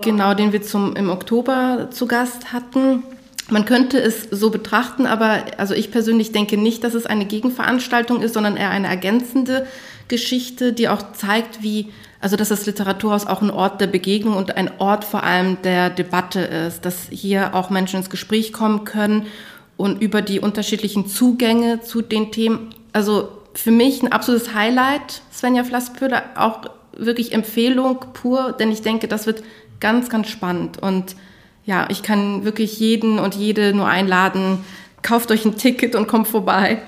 genau, 0.00 0.34
den 0.34 0.52
wir 0.52 0.62
zum, 0.62 0.94
im 0.94 1.10
Oktober 1.10 1.88
zu 1.90 2.06
Gast 2.06 2.52
hatten. 2.52 3.02
Man 3.50 3.64
könnte 3.64 4.00
es 4.00 4.28
so 4.30 4.50
betrachten, 4.50 5.04
aber 5.04 5.44
also 5.58 5.74
ich 5.74 5.90
persönlich 5.90 6.30
denke 6.30 6.56
nicht, 6.56 6.84
dass 6.84 6.94
es 6.94 7.06
eine 7.06 7.26
Gegenveranstaltung 7.26 8.22
ist, 8.22 8.34
sondern 8.34 8.56
eher 8.56 8.70
eine 8.70 8.86
ergänzende 8.86 9.66
Geschichte, 10.06 10.72
die 10.72 10.88
auch 10.88 11.12
zeigt, 11.12 11.62
wie, 11.62 11.92
also 12.22 12.36
dass 12.36 12.48
das 12.48 12.66
Literaturhaus 12.66 13.26
auch 13.26 13.42
ein 13.42 13.50
Ort 13.50 13.80
der 13.80 13.88
Begegnung 13.88 14.36
und 14.36 14.56
ein 14.56 14.70
Ort 14.78 15.04
vor 15.04 15.24
allem 15.24 15.60
der 15.62 15.90
Debatte 15.90 16.40
ist, 16.40 16.84
dass 16.84 17.08
hier 17.10 17.54
auch 17.54 17.68
Menschen 17.68 17.96
ins 17.96 18.10
Gespräch 18.10 18.52
kommen 18.52 18.84
können 18.84 19.26
und 19.76 20.00
über 20.00 20.22
die 20.22 20.38
unterschiedlichen 20.38 21.08
Zugänge 21.08 21.80
zu 21.80 22.00
den 22.00 22.30
Themen, 22.30 22.72
also 22.92 23.28
für 23.54 23.72
mich 23.72 24.02
ein 24.02 24.12
absolutes 24.12 24.54
Highlight, 24.54 25.22
Svenja 25.32 25.64
Flasspöhler, 25.64 26.22
auch 26.36 26.60
wirklich 26.96 27.32
Empfehlung 27.32 27.98
pur, 28.12 28.52
denn 28.52 28.70
ich 28.70 28.82
denke, 28.82 29.08
das 29.08 29.26
wird 29.26 29.42
ganz, 29.80 30.08
ganz 30.08 30.28
spannend. 30.28 30.80
Und 30.80 31.16
ja, 31.64 31.86
ich 31.90 32.04
kann 32.04 32.44
wirklich 32.44 32.78
jeden 32.78 33.18
und 33.18 33.34
jede 33.34 33.74
nur 33.74 33.88
einladen, 33.88 34.64
kauft 35.02 35.32
euch 35.32 35.44
ein 35.44 35.56
Ticket 35.56 35.96
und 35.96 36.06
kommt 36.06 36.28
vorbei. 36.28 36.82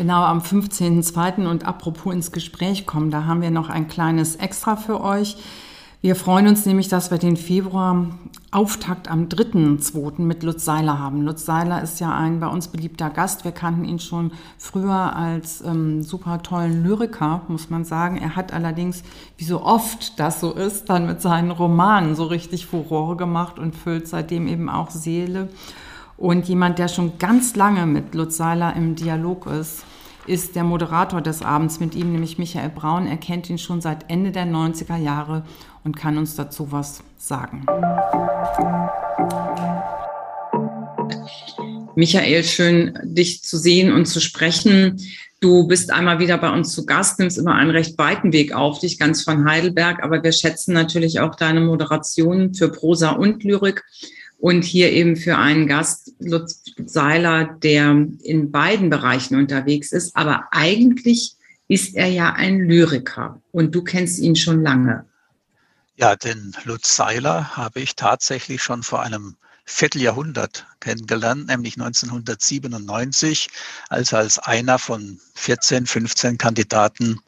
Genau, 0.00 0.22
am 0.22 0.38
15.02. 0.38 1.46
und 1.46 1.66
apropos 1.66 2.14
ins 2.14 2.32
Gespräch 2.32 2.86
kommen, 2.86 3.10
da 3.10 3.26
haben 3.26 3.42
wir 3.42 3.50
noch 3.50 3.68
ein 3.68 3.86
kleines 3.86 4.34
Extra 4.36 4.76
für 4.76 5.02
euch. 5.02 5.36
Wir 6.00 6.16
freuen 6.16 6.46
uns 6.46 6.64
nämlich, 6.64 6.88
dass 6.88 7.10
wir 7.10 7.18
den 7.18 7.36
Februar 7.36 8.06
Auftakt 8.50 9.10
am 9.10 9.26
3.2. 9.26 10.22
mit 10.22 10.42
Lutz 10.42 10.64
Seiler 10.64 10.98
haben. 10.98 11.20
Lutz 11.20 11.44
Seiler 11.44 11.82
ist 11.82 12.00
ja 12.00 12.16
ein 12.16 12.40
bei 12.40 12.46
uns 12.46 12.68
beliebter 12.68 13.10
Gast. 13.10 13.44
Wir 13.44 13.52
kannten 13.52 13.84
ihn 13.84 13.98
schon 13.98 14.32
früher 14.56 15.14
als 15.14 15.60
ähm, 15.60 16.02
super 16.02 16.42
tollen 16.42 16.82
Lyriker, 16.82 17.42
muss 17.48 17.68
man 17.68 17.84
sagen. 17.84 18.16
Er 18.16 18.36
hat 18.36 18.54
allerdings, 18.54 19.02
wie 19.36 19.44
so 19.44 19.62
oft 19.62 20.18
das 20.18 20.40
so 20.40 20.54
ist, 20.54 20.88
dann 20.88 21.04
mit 21.04 21.20
seinen 21.20 21.50
Romanen 21.50 22.14
so 22.14 22.24
richtig 22.24 22.64
Furore 22.64 23.16
gemacht 23.16 23.58
und 23.58 23.76
füllt 23.76 24.08
seitdem 24.08 24.48
eben 24.48 24.70
auch 24.70 24.88
Seele. 24.88 25.50
Und 26.16 26.48
jemand, 26.48 26.78
der 26.78 26.88
schon 26.88 27.18
ganz 27.18 27.54
lange 27.54 27.84
mit 27.84 28.14
Lutz 28.14 28.38
Seiler 28.38 28.74
im 28.76 28.94
Dialog 28.94 29.46
ist, 29.46 29.84
ist 30.30 30.54
der 30.54 30.62
Moderator 30.62 31.20
des 31.20 31.42
Abends 31.42 31.80
mit 31.80 31.96
ihm, 31.96 32.12
nämlich 32.12 32.38
Michael 32.38 32.70
Braun. 32.70 33.08
Er 33.08 33.16
kennt 33.16 33.50
ihn 33.50 33.58
schon 33.58 33.80
seit 33.80 34.08
Ende 34.08 34.30
der 34.30 34.46
90er 34.46 34.96
Jahre 34.96 35.42
und 35.82 35.96
kann 35.96 36.16
uns 36.18 36.36
dazu 36.36 36.70
was 36.70 37.02
sagen. 37.18 37.66
Michael, 41.96 42.44
schön 42.44 42.96
dich 43.02 43.42
zu 43.42 43.58
sehen 43.58 43.92
und 43.92 44.06
zu 44.06 44.20
sprechen. 44.20 45.00
Du 45.40 45.66
bist 45.66 45.92
einmal 45.92 46.20
wieder 46.20 46.38
bei 46.38 46.50
uns 46.52 46.72
zu 46.72 46.86
Gast, 46.86 47.18
nimmst 47.18 47.36
immer 47.36 47.56
einen 47.56 47.70
recht 47.70 47.98
weiten 47.98 48.32
Weg 48.32 48.54
auf 48.54 48.78
dich, 48.78 49.00
ganz 49.00 49.24
von 49.24 49.50
Heidelberg, 49.50 50.00
aber 50.04 50.22
wir 50.22 50.30
schätzen 50.30 50.74
natürlich 50.74 51.18
auch 51.18 51.34
deine 51.34 51.60
Moderation 51.60 52.54
für 52.54 52.70
Prosa 52.70 53.10
und 53.10 53.42
Lyrik 53.42 53.82
und 54.40 54.64
hier 54.64 54.90
eben 54.90 55.16
für 55.16 55.36
einen 55.36 55.66
Gast, 55.66 56.12
Lutz 56.18 56.62
Seiler, 56.86 57.44
der 57.62 58.06
in 58.22 58.50
beiden 58.50 58.90
Bereichen 58.90 59.36
unterwegs 59.36 59.92
ist. 59.92 60.16
Aber 60.16 60.48
eigentlich 60.50 61.36
ist 61.68 61.94
er 61.94 62.08
ja 62.08 62.32
ein 62.32 62.60
Lyriker 62.60 63.40
und 63.52 63.74
du 63.74 63.82
kennst 63.82 64.18
ihn 64.18 64.34
schon 64.34 64.62
lange. 64.62 65.04
Ja, 65.96 66.16
den 66.16 66.56
Lutz 66.64 66.96
Seiler 66.96 67.56
habe 67.56 67.80
ich 67.80 67.94
tatsächlich 67.94 68.62
schon 68.62 68.82
vor 68.82 69.02
einem 69.02 69.36
Vierteljahrhundert 69.66 70.66
kennengelernt, 70.80 71.46
nämlich 71.46 71.74
1997, 71.74 73.48
als 73.88 74.12
er 74.12 74.20
als 74.20 74.38
einer 74.38 74.78
von 74.78 75.20
14, 75.34 75.86
15 75.86 76.38
Kandidaten 76.38 77.20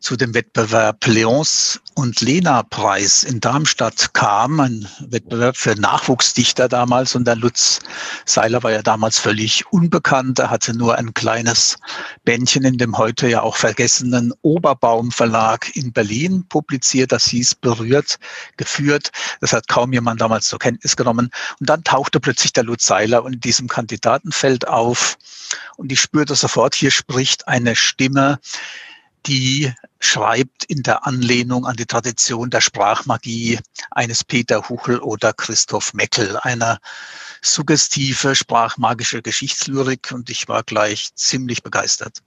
zu 0.00 0.16
dem 0.16 0.34
Wettbewerb 0.34 1.06
Leons 1.06 1.78
und 1.94 2.22
Lena 2.22 2.62
Preis 2.62 3.22
in 3.22 3.40
Darmstadt 3.40 4.14
kam, 4.14 4.58
ein 4.58 4.88
Wettbewerb 5.00 5.58
für 5.58 5.74
Nachwuchsdichter 5.78 6.68
damals. 6.68 7.14
Und 7.14 7.26
der 7.26 7.36
Lutz 7.36 7.80
Seiler 8.24 8.62
war 8.62 8.72
ja 8.72 8.80
damals 8.80 9.18
völlig 9.18 9.70
unbekannt. 9.70 10.38
Er 10.38 10.48
hatte 10.48 10.74
nur 10.74 10.96
ein 10.96 11.12
kleines 11.12 11.76
Bändchen 12.24 12.64
in 12.64 12.78
dem 12.78 12.96
heute 12.96 13.28
ja 13.28 13.42
auch 13.42 13.56
vergessenen 13.56 14.32
Oberbaum 14.40 15.12
Verlag 15.12 15.76
in 15.76 15.92
Berlin 15.92 16.46
publiziert. 16.48 17.12
Das 17.12 17.26
hieß 17.26 17.56
Berührt, 17.56 18.18
geführt. 18.56 19.12
Das 19.42 19.52
hat 19.52 19.68
kaum 19.68 19.92
jemand 19.92 20.22
damals 20.22 20.46
zur 20.46 20.58
Kenntnis 20.58 20.96
genommen. 20.96 21.30
Und 21.60 21.68
dann 21.68 21.84
tauchte 21.84 22.20
plötzlich 22.20 22.54
der 22.54 22.64
Lutz 22.64 22.86
Seiler 22.86 23.26
in 23.26 23.38
diesem 23.38 23.68
Kandidatenfeld 23.68 24.66
auf. 24.66 25.18
Und 25.76 25.92
ich 25.92 26.00
spürte 26.00 26.34
sofort, 26.34 26.74
hier 26.74 26.90
spricht 26.90 27.48
eine 27.48 27.76
Stimme, 27.76 28.38
die 29.26 29.72
schreibt 29.98 30.64
in 30.64 30.82
der 30.82 31.06
Anlehnung 31.06 31.66
an 31.66 31.76
die 31.76 31.86
Tradition 31.86 32.50
der 32.50 32.60
Sprachmagie 32.60 33.58
eines 33.90 34.24
Peter 34.24 34.68
Huchel 34.68 34.98
oder 34.98 35.32
Christoph 35.32 35.94
Meckel, 35.94 36.36
einer 36.38 36.78
suggestive 37.42 38.34
sprachmagische 38.34 39.22
Geschichtslyrik 39.22 40.12
und 40.12 40.30
ich 40.30 40.48
war 40.48 40.62
gleich 40.62 41.14
ziemlich 41.14 41.62
begeistert. 41.62 42.22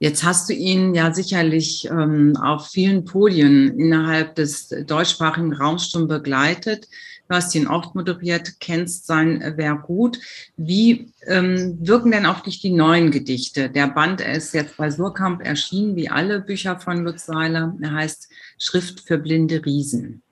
Jetzt 0.00 0.24
hast 0.24 0.50
du 0.50 0.52
ihn 0.52 0.94
ja 0.94 1.14
sicherlich 1.14 1.86
ähm, 1.86 2.36
auf 2.36 2.68
vielen 2.68 3.04
Podien 3.04 3.78
innerhalb 3.78 4.34
des 4.34 4.68
deutschsprachigen 4.68 5.54
Raums 5.54 5.90
schon 5.90 6.08
begleitet. 6.08 6.88
Du 7.34 7.38
hast 7.38 7.54
ihn 7.56 7.66
oft 7.66 7.96
moderiert, 7.96 8.60
kennst 8.60 9.08
sein 9.08 9.40
Werk 9.56 9.88
gut. 9.88 10.20
Wie 10.56 11.12
ähm, 11.26 11.76
wirken 11.80 12.12
denn 12.12 12.26
auf 12.26 12.42
dich 12.42 12.60
die 12.60 12.70
neuen 12.70 13.10
Gedichte? 13.10 13.68
Der 13.68 13.88
Band 13.88 14.20
ist 14.20 14.54
jetzt 14.54 14.76
bei 14.76 14.88
Surkamp 14.88 15.44
erschienen, 15.44 15.96
wie 15.96 16.08
alle 16.08 16.38
Bücher 16.38 16.78
von 16.78 17.02
Lutz 17.02 17.26
Seiler. 17.26 17.74
Er 17.82 17.90
heißt 17.90 18.28
Schrift 18.56 19.00
für 19.00 19.18
blinde 19.18 19.66
Riesen. 19.66 20.22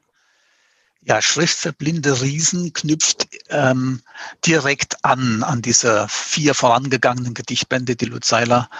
Ja, 1.00 1.20
Schrift 1.20 1.58
für 1.58 1.72
blinde 1.72 2.22
Riesen 2.22 2.72
knüpft 2.72 3.26
ähm, 3.48 4.02
direkt 4.46 5.04
an, 5.04 5.42
an 5.42 5.60
diese 5.60 6.06
vier 6.08 6.54
vorangegangenen 6.54 7.34
Gedichtbände, 7.34 7.96
die 7.96 8.04
Lutz 8.04 8.28
Seiler 8.28 8.70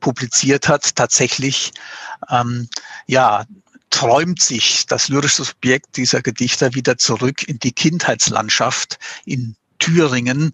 publiziert 0.00 0.66
hat. 0.66 0.96
Tatsächlich, 0.96 1.72
ähm, 2.30 2.70
ja, 3.06 3.44
träumt 3.96 4.42
sich 4.42 4.84
das 4.84 5.08
lyrische 5.08 5.42
Subjekt 5.42 5.96
dieser 5.96 6.20
Gedichter 6.20 6.74
wieder 6.74 6.98
zurück 6.98 7.48
in 7.48 7.58
die 7.58 7.72
Kindheitslandschaft 7.72 8.98
in 9.24 9.56
Thüringen. 9.78 10.52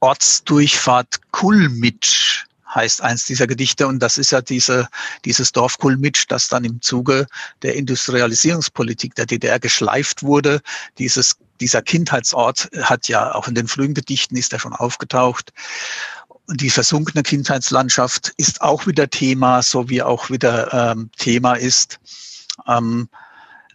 Ortsdurchfahrt 0.00 1.20
Kulmitsch 1.30 2.44
heißt 2.74 3.00
eins 3.00 3.24
dieser 3.24 3.46
Gedichte 3.46 3.86
und 3.86 4.00
das 4.00 4.18
ist 4.18 4.30
ja 4.30 4.42
diese, 4.42 4.88
dieses 5.24 5.52
Dorf 5.52 5.78
Kulmitsch, 5.78 6.26
das 6.28 6.48
dann 6.48 6.66
im 6.66 6.82
Zuge 6.82 7.26
der 7.62 7.76
Industrialisierungspolitik 7.76 9.14
der 9.14 9.24
DDR 9.24 9.58
geschleift 9.58 10.22
wurde. 10.22 10.60
Dieses, 10.98 11.38
dieser 11.62 11.80
Kindheitsort 11.80 12.68
hat 12.82 13.08
ja 13.08 13.34
auch 13.34 13.48
in 13.48 13.54
den 13.54 13.68
frühen 13.68 13.94
Gedichten 13.94 14.36
ist 14.36 14.52
er 14.52 14.58
schon 14.58 14.74
aufgetaucht. 14.74 15.50
Und 16.46 16.60
die 16.60 16.68
versunkene 16.68 17.22
Kindheitslandschaft 17.22 18.34
ist 18.36 18.60
auch 18.60 18.86
wieder 18.86 19.08
Thema, 19.08 19.62
so 19.62 19.88
wie 19.88 20.02
auch 20.02 20.28
wieder 20.28 20.92
ähm, 20.92 21.08
Thema 21.16 21.54
ist 21.54 21.98
ähm, 22.66 23.08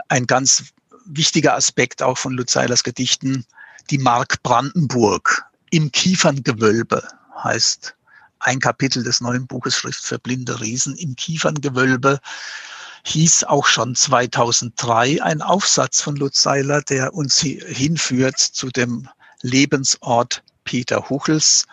ein 0.09 0.27
ganz 0.27 0.65
wichtiger 1.05 1.55
Aspekt 1.55 2.03
auch 2.03 2.17
von 2.17 2.33
Luzeilers 2.33 2.83
Gedichten, 2.83 3.45
die 3.89 3.97
Mark 3.97 4.43
Brandenburg 4.43 5.45
im 5.71 5.91
Kieferngewölbe 5.91 7.07
heißt 7.43 7.95
ein 8.39 8.59
Kapitel 8.59 9.03
des 9.03 9.21
neuen 9.21 9.47
Buches 9.47 9.75
Schrift 9.75 10.03
für 10.03 10.19
blinde 10.19 10.59
Riesen 10.59 10.95
im 10.95 11.15
Kieferngewölbe 11.15 12.19
hieß 13.03 13.45
auch 13.45 13.65
schon 13.65 13.95
2003 13.95 15.21
ein 15.23 15.41
Aufsatz 15.41 16.01
von 16.01 16.15
Lutz 16.15 16.41
Seiler, 16.41 16.81
der 16.81 17.13
uns 17.13 17.39
hinführt 17.39 18.38
zu 18.38 18.69
dem 18.69 19.07
Lebensort 19.41 20.43
Peter 20.63 21.09
Huchels. 21.09 21.65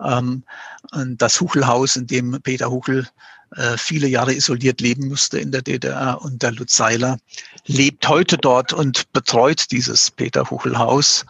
Ähm, 0.00 0.44
das 0.92 1.40
Huchelhaus, 1.40 1.96
in 1.96 2.06
dem 2.06 2.40
Peter 2.42 2.70
Huchel 2.70 3.08
viele 3.76 4.08
Jahre 4.08 4.34
isoliert 4.34 4.80
leben 4.80 5.08
musste 5.08 5.38
in 5.38 5.52
der 5.52 5.62
DDR. 5.62 6.20
Und 6.20 6.42
der 6.42 6.52
Lutz 6.52 6.76
Seiler 6.76 7.18
lebt 7.66 8.08
heute 8.08 8.36
dort 8.36 8.72
und 8.72 9.10
betreut 9.12 9.70
dieses 9.70 10.10
Peter 10.10 10.50
Huchel 10.50 10.78
Haus. 10.78 11.24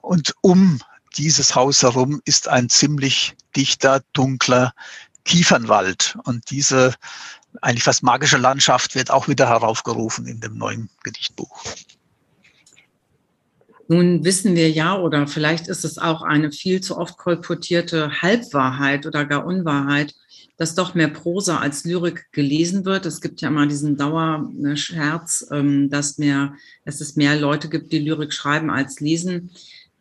Und 0.00 0.34
um 0.42 0.80
dieses 1.16 1.54
Haus 1.54 1.82
herum 1.82 2.20
ist 2.24 2.48
ein 2.48 2.68
ziemlich 2.68 3.34
dichter, 3.56 4.02
dunkler 4.12 4.72
Kiefernwald. 5.24 6.16
Und 6.24 6.50
diese 6.50 6.94
eigentlich 7.60 7.84
fast 7.84 8.02
magische 8.02 8.38
Landschaft 8.38 8.94
wird 8.94 9.10
auch 9.10 9.28
wieder 9.28 9.48
heraufgerufen 9.48 10.26
in 10.26 10.40
dem 10.40 10.56
neuen 10.56 10.88
Gedichtbuch. 11.02 11.64
Nun 13.88 14.24
wissen 14.24 14.54
wir 14.54 14.70
ja, 14.70 14.96
oder 14.96 15.26
vielleicht 15.26 15.68
ist 15.68 15.84
es 15.84 15.98
auch 15.98 16.22
eine 16.22 16.50
viel 16.50 16.80
zu 16.80 16.96
oft 16.96 17.18
kolportierte 17.18 18.22
Halbwahrheit 18.22 19.06
oder 19.06 19.26
gar 19.26 19.44
Unwahrheit, 19.44 20.14
dass 20.62 20.76
doch 20.76 20.94
mehr 20.94 21.08
Prosa 21.08 21.58
als 21.58 21.84
Lyrik 21.84 22.30
gelesen 22.30 22.84
wird. 22.84 23.04
Es 23.04 23.20
gibt 23.20 23.40
ja 23.40 23.48
immer 23.48 23.66
diesen 23.66 23.96
Dauerscherz, 23.96 25.48
ähm, 25.50 25.90
dass, 25.90 26.18
mehr, 26.18 26.54
dass 26.84 27.00
es 27.00 27.16
mehr 27.16 27.36
Leute 27.36 27.68
gibt, 27.68 27.90
die 27.90 27.98
Lyrik 27.98 28.32
schreiben 28.32 28.70
als 28.70 29.00
lesen. 29.00 29.50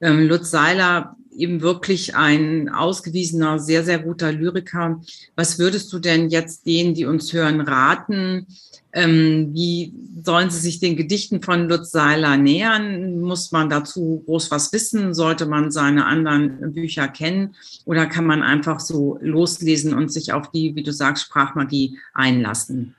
Ähm, 0.02 0.28
Lutz 0.28 0.52
Seiler 0.52 1.16
eben 1.36 1.62
wirklich 1.62 2.16
ein 2.16 2.70
ausgewiesener, 2.70 3.58
sehr, 3.58 3.84
sehr 3.84 3.98
guter 3.98 4.32
Lyriker. 4.32 5.02
Was 5.36 5.58
würdest 5.58 5.92
du 5.94 5.98
denn 5.98 6.30
jetzt 6.30 6.68
denen, 6.68 6.94
die 6.94 7.06
uns 7.06 7.34
hören, 7.34 7.62
raten? 7.62 8.46
Ähm, 8.94 9.52
wie 9.54 9.94
sollen 10.24 10.50
sie 10.50 10.60
sich 10.60 10.80
den 10.80 10.98
Gedichten 10.98 11.42
von 11.42 11.70
Lutz 11.70 11.92
Seiler 11.92 12.38
nähern? 12.38 13.22
Muss 13.22 13.52
man 13.52 13.70
dazu 13.70 14.24
groß 14.26 14.52
was 14.52 14.74
wissen? 14.74 15.14
Sollte 15.14 15.46
man 15.46 15.72
seine 15.72 16.06
anderen 16.06 16.74
Bücher 16.74 17.08
kennen? 17.08 17.56
Oder 17.86 18.06
kann 18.06 18.26
man 18.26 18.44
einfach 18.44 18.80
so 18.80 19.18
loslesen 19.22 19.94
und 19.94 20.12
sich 20.12 20.34
auf 20.34 20.52
die, 20.52 20.76
wie 20.76 20.84
du 20.84 20.92
sagst, 20.92 21.26
Sprachmagie 21.26 21.98
einlassen? 22.14 22.96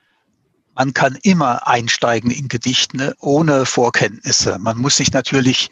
Man 0.75 0.93
kann 0.93 1.17
immer 1.21 1.67
einsteigen 1.67 2.31
in 2.31 2.47
Gedichte 2.47 3.15
ohne 3.19 3.65
Vorkenntnisse. 3.65 4.57
Man 4.57 4.79
muss 4.79 4.97
sich 4.97 5.13
natürlich 5.13 5.69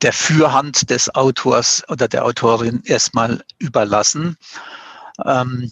der 0.00 0.14
Fürhand 0.14 0.88
des 0.88 1.14
Autors 1.14 1.82
oder 1.88 2.08
der 2.08 2.24
Autorin 2.24 2.82
erstmal 2.84 3.44
überlassen. 3.58 4.36
Ähm, 5.24 5.70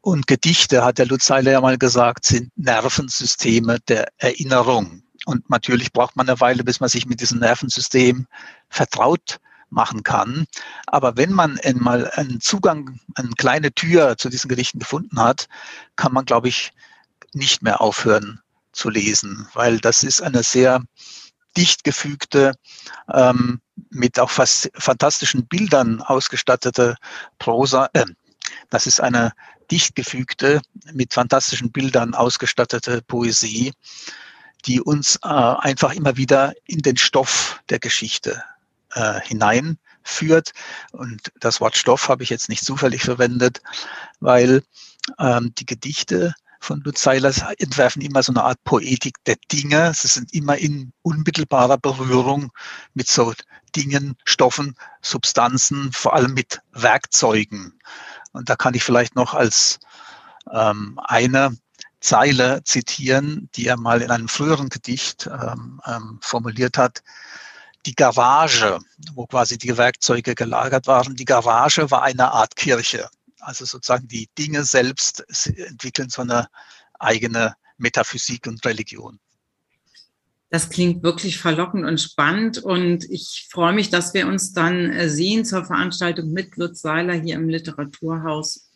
und 0.00 0.26
Gedichte, 0.26 0.84
hat 0.84 0.98
der 0.98 1.06
Lutz 1.06 1.26
Seiler 1.26 1.52
ja 1.52 1.60
mal 1.60 1.78
gesagt, 1.78 2.24
sind 2.24 2.50
Nervensysteme 2.56 3.80
der 3.88 4.08
Erinnerung. 4.18 5.02
Und 5.26 5.50
natürlich 5.50 5.92
braucht 5.92 6.16
man 6.16 6.28
eine 6.28 6.40
Weile, 6.40 6.64
bis 6.64 6.80
man 6.80 6.88
sich 6.88 7.06
mit 7.06 7.20
diesem 7.20 7.40
Nervensystem 7.40 8.26
vertraut 8.68 9.38
machen 9.70 10.02
kann. 10.02 10.46
Aber 10.86 11.16
wenn 11.16 11.32
man 11.32 11.58
einmal 11.60 12.10
einen 12.12 12.40
Zugang, 12.40 13.00
eine 13.14 13.30
kleine 13.36 13.72
Tür 13.72 14.16
zu 14.16 14.28
diesen 14.28 14.48
Gedichten 14.48 14.78
gefunden 14.78 15.20
hat, 15.20 15.48
kann 15.96 16.12
man, 16.12 16.24
glaube 16.24 16.48
ich, 16.48 16.72
nicht 17.34 17.62
mehr 17.62 17.80
aufhören 17.80 18.40
zu 18.72 18.88
lesen, 18.88 19.48
weil 19.54 19.78
das 19.78 20.02
ist 20.02 20.22
eine 20.22 20.42
sehr 20.42 20.82
dicht 21.56 21.84
gefügte, 21.84 22.54
ähm, 23.12 23.60
mit 23.90 24.18
auch 24.20 24.30
fast 24.30 24.70
fantastischen 24.74 25.46
Bildern 25.46 26.00
ausgestattete 26.00 26.96
Prosa. 27.38 27.88
Äh, 27.92 28.04
das 28.70 28.86
ist 28.86 29.00
eine 29.00 29.32
dicht 29.70 29.94
gefügte, 29.94 30.60
mit 30.92 31.14
fantastischen 31.14 31.72
Bildern 31.72 32.14
ausgestattete 32.14 33.02
Poesie, 33.02 33.72
die 34.64 34.80
uns 34.80 35.16
äh, 35.22 35.28
einfach 35.28 35.94
immer 35.94 36.16
wieder 36.16 36.54
in 36.64 36.80
den 36.80 36.96
Stoff 36.96 37.60
der 37.68 37.78
Geschichte 37.78 38.42
äh, 38.92 39.20
hineinführt. 39.20 40.52
Und 40.92 41.32
das 41.40 41.60
Wort 41.60 41.76
Stoff 41.76 42.08
habe 42.08 42.22
ich 42.22 42.30
jetzt 42.30 42.48
nicht 42.48 42.64
zufällig 42.64 43.02
verwendet, 43.02 43.60
weil 44.20 44.62
ähm, 45.18 45.52
die 45.56 45.66
Gedichte 45.66 46.34
von 46.60 46.80
Lutz 46.80 47.02
Seilers 47.02 47.42
entwerfen 47.58 48.02
immer 48.02 48.22
so 48.22 48.32
eine 48.32 48.42
Art 48.42 48.62
Poetik 48.64 49.14
der 49.26 49.36
Dinge. 49.52 49.92
Sie 49.94 50.08
sind 50.08 50.34
immer 50.34 50.58
in 50.58 50.92
unmittelbarer 51.02 51.78
Berührung 51.78 52.50
mit 52.94 53.08
so 53.08 53.32
Dingen, 53.76 54.16
Stoffen, 54.24 54.74
Substanzen, 55.02 55.92
vor 55.92 56.14
allem 56.14 56.34
mit 56.34 56.60
Werkzeugen. 56.72 57.78
Und 58.32 58.48
da 58.48 58.56
kann 58.56 58.74
ich 58.74 58.84
vielleicht 58.84 59.14
noch 59.14 59.34
als 59.34 59.78
ähm, 60.52 61.00
eine 61.04 61.56
Zeile 62.00 62.62
zitieren, 62.64 63.48
die 63.54 63.66
er 63.66 63.76
mal 63.76 64.02
in 64.02 64.10
einem 64.10 64.28
früheren 64.28 64.68
Gedicht 64.68 65.26
ähm, 65.26 65.80
ähm, 65.86 66.18
formuliert 66.22 66.78
hat. 66.78 67.02
Die 67.86 67.94
Garage, 67.94 68.78
wo 69.14 69.26
quasi 69.26 69.58
die 69.58 69.76
Werkzeuge 69.76 70.34
gelagert 70.34 70.86
waren, 70.86 71.16
die 71.16 71.24
Garage 71.24 71.90
war 71.90 72.02
eine 72.02 72.32
Art 72.32 72.56
Kirche. 72.56 73.08
Also 73.40 73.64
sozusagen 73.64 74.08
die 74.08 74.28
Dinge 74.36 74.64
selbst 74.64 75.24
entwickeln 75.46 76.10
so 76.10 76.22
eine 76.22 76.48
eigene 76.98 77.54
Metaphysik 77.76 78.46
und 78.46 78.64
Religion. 78.64 79.20
Das 80.50 80.70
klingt 80.70 81.02
wirklich 81.02 81.38
verlockend 81.38 81.84
und 81.84 82.00
spannend 82.00 82.58
und 82.58 83.04
ich 83.10 83.48
freue 83.50 83.74
mich, 83.74 83.90
dass 83.90 84.14
wir 84.14 84.26
uns 84.26 84.54
dann 84.54 84.90
äh, 84.90 85.10
sehen 85.10 85.44
zur 85.44 85.64
Veranstaltung 85.64 86.32
mit 86.32 86.56
Lutz 86.56 86.80
Seiler 86.80 87.14
hier 87.14 87.34
im 87.34 87.50
Literaturhaus. 87.50 88.70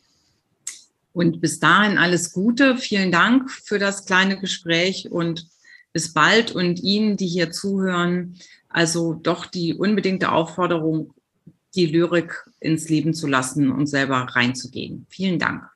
Und 1.14 1.40
bis 1.40 1.60
dahin 1.60 1.98
alles 1.98 2.32
Gute. 2.32 2.76
Vielen 2.76 3.10
Dank 3.10 3.50
für 3.50 3.78
das 3.78 4.04
kleine 4.04 4.38
Gespräch 4.38 5.10
und 5.10 5.46
bis 5.92 6.12
bald 6.12 6.52
und 6.52 6.80
Ihnen, 6.80 7.16
die 7.16 7.26
hier 7.26 7.50
zuhören, 7.50 8.38
also 8.68 9.14
doch 9.14 9.46
die 9.46 9.74
unbedingte 9.74 10.32
Aufforderung, 10.32 11.14
die 11.74 11.86
Lyrik 11.86 12.44
ins 12.60 12.88
Leben 12.88 13.14
zu 13.14 13.26
lassen 13.26 13.70
und 13.70 13.86
selber 13.86 14.26
reinzugehen. 14.30 15.06
Vielen 15.08 15.38
Dank. 15.38 15.68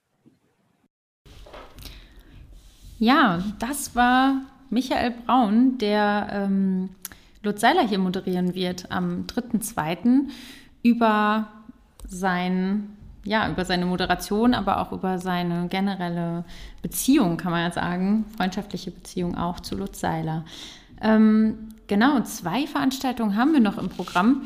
Ja, 2.98 3.44
das 3.58 3.94
war 3.94 4.40
Michael 4.70 5.12
Braun, 5.12 5.78
der 5.78 6.28
ähm, 6.30 6.90
Lutz 7.42 7.60
Seiler 7.60 7.86
hier 7.86 7.98
moderieren 7.98 8.54
wird 8.54 8.90
am 8.90 9.26
3.2. 9.26 10.28
über 10.82 11.48
sein 12.08 12.96
ja, 13.26 13.50
über 13.50 13.64
seine 13.64 13.86
Moderation, 13.86 14.54
aber 14.54 14.80
auch 14.80 14.92
über 14.92 15.18
seine 15.18 15.66
generelle 15.66 16.44
Beziehung, 16.80 17.36
kann 17.36 17.50
man 17.50 17.62
ja 17.62 17.72
sagen, 17.72 18.24
freundschaftliche 18.36 18.92
Beziehung 18.92 19.36
auch 19.36 19.58
zu 19.58 19.76
Lutz 19.76 19.98
Seiler. 19.98 20.44
Ähm, 21.02 21.70
genau, 21.88 22.20
zwei 22.20 22.66
Veranstaltungen 22.66 23.36
haben 23.36 23.52
wir 23.52 23.60
noch 23.60 23.78
im 23.78 23.88
Programm 23.88 24.42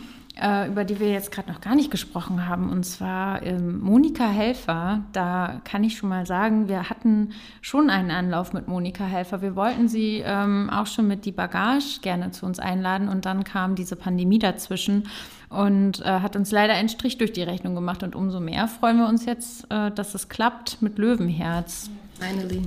über 0.68 0.84
die 0.84 0.98
wir 1.00 1.10
jetzt 1.10 1.32
gerade 1.32 1.52
noch 1.52 1.60
gar 1.60 1.74
nicht 1.74 1.90
gesprochen 1.90 2.48
haben, 2.48 2.70
und 2.70 2.84
zwar 2.84 3.42
ähm, 3.42 3.80
Monika 3.80 4.26
Helfer. 4.26 5.02
Da 5.12 5.60
kann 5.64 5.84
ich 5.84 5.98
schon 5.98 6.08
mal 6.08 6.24
sagen, 6.24 6.68
wir 6.68 6.88
hatten 6.88 7.32
schon 7.60 7.90
einen 7.90 8.10
Anlauf 8.10 8.52
mit 8.52 8.66
Monika 8.66 9.04
Helfer. 9.04 9.42
Wir 9.42 9.54
wollten 9.54 9.88
sie 9.88 10.22
ähm, 10.24 10.70
auch 10.70 10.86
schon 10.86 11.06
mit 11.06 11.26
die 11.26 11.32
Bagage 11.32 12.00
gerne 12.00 12.30
zu 12.30 12.46
uns 12.46 12.58
einladen 12.58 13.08
und 13.08 13.26
dann 13.26 13.44
kam 13.44 13.74
diese 13.74 13.96
Pandemie 13.96 14.38
dazwischen 14.38 15.08
und 15.50 16.00
äh, 16.00 16.20
hat 16.20 16.36
uns 16.36 16.50
leider 16.52 16.74
einen 16.74 16.88
Strich 16.88 17.18
durch 17.18 17.32
die 17.32 17.42
Rechnung 17.42 17.74
gemacht. 17.74 18.02
Und 18.02 18.14
umso 18.14 18.40
mehr 18.40 18.68
freuen 18.68 18.98
wir 18.98 19.08
uns 19.08 19.26
jetzt, 19.26 19.70
äh, 19.70 19.90
dass 19.90 20.14
es 20.14 20.28
klappt 20.28 20.80
mit 20.80 20.98
Löwenherz. 20.98 21.90
Finally. 22.18 22.62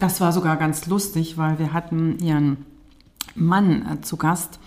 Das 0.00 0.20
war 0.20 0.32
sogar 0.32 0.56
ganz 0.56 0.86
lustig, 0.86 1.38
weil 1.38 1.58
wir 1.58 1.72
hatten 1.72 2.18
ihren 2.18 2.66
Mann 3.34 3.86
äh, 3.86 4.00
zu 4.00 4.16
Gast 4.16 4.58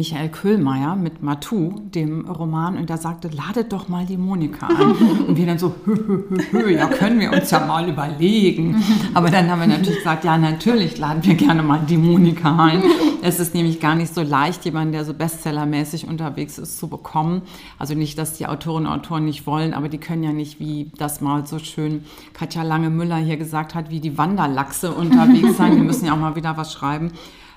Michael 0.00 0.30
Köhlmeier 0.30 0.96
mit 0.96 1.22
Matou, 1.22 1.74
dem 1.94 2.26
Roman, 2.26 2.78
und 2.78 2.88
der 2.88 2.96
sagte, 2.96 3.28
ladet 3.28 3.70
doch 3.70 3.90
mal 3.90 4.06
die 4.06 4.16
Monika 4.16 4.66
an. 4.66 4.92
Und 5.28 5.36
wir 5.36 5.44
dann 5.44 5.58
so, 5.58 5.74
hö, 5.84 5.94
hö, 5.94 6.22
hö, 6.30 6.38
hö, 6.52 6.70
ja, 6.70 6.86
können 6.86 7.20
wir 7.20 7.30
uns 7.30 7.50
ja 7.50 7.66
mal 7.66 7.86
überlegen. 7.86 8.82
Aber 9.12 9.28
dann 9.28 9.50
haben 9.50 9.60
wir 9.60 9.66
natürlich 9.66 9.98
gesagt, 9.98 10.24
ja, 10.24 10.38
natürlich 10.38 10.96
laden 10.96 11.22
wir 11.22 11.34
gerne 11.34 11.62
mal 11.62 11.80
die 11.86 11.98
Monika 11.98 12.64
ein. 12.64 12.82
Es 13.20 13.40
ist 13.40 13.54
nämlich 13.54 13.78
gar 13.78 13.94
nicht 13.94 14.14
so 14.14 14.22
leicht, 14.22 14.64
jemanden, 14.64 14.92
der 14.92 15.04
so 15.04 15.12
bestsellermäßig 15.12 16.08
unterwegs 16.08 16.56
ist, 16.56 16.78
zu 16.78 16.88
bekommen. 16.88 17.42
Also 17.78 17.92
nicht, 17.92 18.16
dass 18.16 18.32
die 18.32 18.46
Autorinnen 18.46 18.90
und 18.90 19.00
Autoren 19.00 19.26
nicht 19.26 19.46
wollen, 19.46 19.74
aber 19.74 19.90
die 19.90 19.98
können 19.98 20.22
ja 20.22 20.32
nicht, 20.32 20.60
wie 20.60 20.90
das 20.96 21.20
mal 21.20 21.46
so 21.46 21.58
schön 21.58 22.06
Katja 22.32 22.62
Lange-Müller 22.62 23.18
hier 23.18 23.36
gesagt 23.36 23.74
hat, 23.74 23.90
wie 23.90 24.00
die 24.00 24.16
Wanderlachse 24.16 24.92
unterwegs 24.92 25.58
sein. 25.58 25.76
Die 25.76 25.82
müssen 25.82 26.06
ja 26.06 26.14
auch 26.14 26.18
mal 26.18 26.36
wieder 26.36 26.56
was 26.56 26.72
schreiben. 26.72 27.12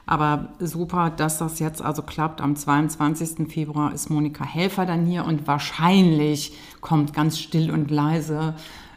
Aber 0.05 0.49
super, 0.59 1.09
dass 1.09 1.37
das 1.37 1.59
jetzt 1.59 1.81
also 1.81 2.01
klappt. 2.01 2.41
Am 2.41 2.55
22. 2.55 3.47
Februar 3.51 3.93
ist 3.93 4.09
Monika 4.09 4.43
Helfer 4.43 4.85
dann 4.85 5.05
hier 5.05 5.25
und 5.25 5.47
wahrscheinlich 5.47 6.53
kommt 6.81 7.13
ganz 7.13 7.39
still 7.39 7.71
und 7.71 7.89
leise 7.89 8.55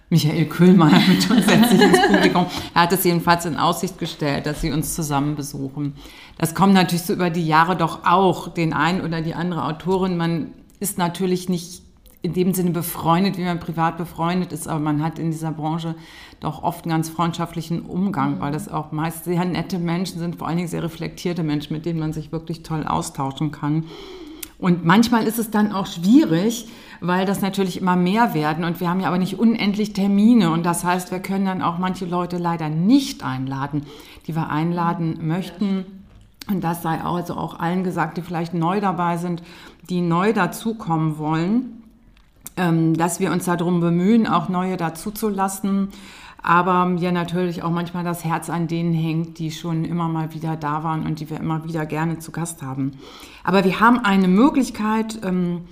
Michael 0.09 0.47
Köhlmeier 0.47 1.01
mit 1.09 1.31
uns 1.31 1.47
letztlich 1.47 1.81
ins 1.81 2.07
Publikum. 2.07 2.47
Er 2.75 2.83
hat 2.83 2.93
es 2.93 3.05
jedenfalls 3.05 3.45
in 3.45 3.57
Aussicht 3.57 3.99
gestellt, 3.99 4.47
dass 4.47 4.61
sie 4.61 4.73
uns 4.73 4.95
zusammen 4.95 5.37
besuchen. 5.37 5.95
Das 6.39 6.55
kommt 6.55 6.75
natürlich 6.75 7.05
so 7.05 7.13
über 7.13 7.31
die 7.31 7.47
Jahre 7.47 7.77
doch 7.77 8.05
auch 8.05 8.49
den 8.49 8.73
einen 8.73 9.01
oder 9.01 9.23
die 9.23 9.35
andere 9.35 9.65
Autorin. 9.65 10.17
Man 10.17 10.53
ist 10.81 10.99
natürlich 10.99 11.49
nicht 11.49 11.83
in 12.27 12.33
dem 12.33 12.53
Sinne 12.55 12.71
befreundet, 12.71 13.39
wie 13.39 13.45
man 13.45 13.61
privat 13.61 13.97
befreundet 13.97 14.53
ist, 14.53 14.67
aber 14.67 14.81
man 14.81 15.01
hat 15.01 15.21
in 15.21 15.31
dieser 15.31 15.53
Branche 15.53 15.95
doch 16.41 16.65
oft 16.65 16.85
einen 16.85 16.91
ganz 16.91 17.09
freundschaftlichen 17.09 17.83
Umgang, 17.83 18.41
weil 18.41 18.51
das 18.51 18.69
auch 18.69 18.91
meist 18.91 19.25
sehr 19.25 19.45
nette 19.45 19.79
Menschen 19.79 20.19
sind, 20.19 20.37
vor 20.37 20.49
allen 20.49 20.57
Dingen 20.57 20.69
sehr 20.69 20.83
reflektierte 20.83 21.45
Menschen, 21.45 21.73
mit 21.73 21.87
denen 21.87 22.01
man 22.01 22.13
sich 22.13 22.33
wirklich 22.33 22.65
toll 22.65 22.85
austauschen 22.85 23.53
kann. 23.53 23.85
Und 24.59 24.85
manchmal 24.85 25.25
ist 25.25 25.39
es 25.39 25.53
dann 25.53 25.71
auch 25.71 25.87
schwierig, 25.87 26.67
weil 27.01 27.27
das 27.27 27.43
natürlich 27.43 27.81
immer 27.81 27.95
mehr 27.95 28.35
werden 28.35 28.65
und 28.65 28.81
wir 28.81 28.91
haben 28.91 29.01
ja 29.01 29.07
aber 29.07 29.19
nicht 29.19 29.39
unendlich 29.39 29.93
Termine 29.93 30.51
und 30.51 30.67
das 30.67 30.83
heißt, 30.83 31.13
wir 31.13 31.21
können 31.21 31.45
dann 31.45 31.63
auch 31.63 31.79
manche 31.79 32.07
Leute 32.07 32.39
leider 32.39 32.69
nicht 32.69 33.23
einladen, 33.23 33.87
die 34.27 34.35
wir 34.35 34.51
einladen 34.51 35.19
möchten. 35.23 35.85
Und 36.49 36.63
das 36.63 36.83
sei 36.83 37.01
also 37.01 37.35
auch 37.35 37.59
allen 37.59 37.85
gesagt, 37.85 38.17
die 38.17 38.23
vielleicht 38.23 38.55
neu 38.55 38.81
dabei 38.81 39.17
sind, 39.17 39.43
die 39.91 40.01
neu 40.01 40.33
dazukommen 40.33 41.19
wollen, 41.19 41.83
dass 42.57 43.21
wir 43.21 43.33
uns 43.33 43.45
darum 43.45 43.81
bemühen, 43.81 44.27
auch 44.27 44.49
neue 44.49 44.79
dazuzulassen 44.79 45.91
aber 46.47 46.95
ja 47.01 47.11
natürlich 47.11 47.65
auch 47.65 47.71
manchmal 47.71 48.05
das 48.05 48.25
Herz 48.25 48.51
an 48.51 48.69
denen 48.69 48.95
hängt, 48.95 49.41
die 49.41 49.51
schon 49.51 49.85
immer 49.85 50.09
mal 50.09 50.33
wieder 50.33 50.57
da 50.57 50.85
waren 50.85 51.05
und 51.05 51.19
die 51.19 51.29
wir 51.29 51.41
immer 51.41 51.65
wieder 51.65 51.87
gerne 51.87 52.21
zu 52.21 52.31
Gast 52.31 52.63
haben. 52.63 52.93
Aber 53.43 53.65
wir 53.65 53.81
haben 53.81 53.99
eine 53.99 54.29
Möglichkeit, 54.29 55.19
ähm, 55.25 55.63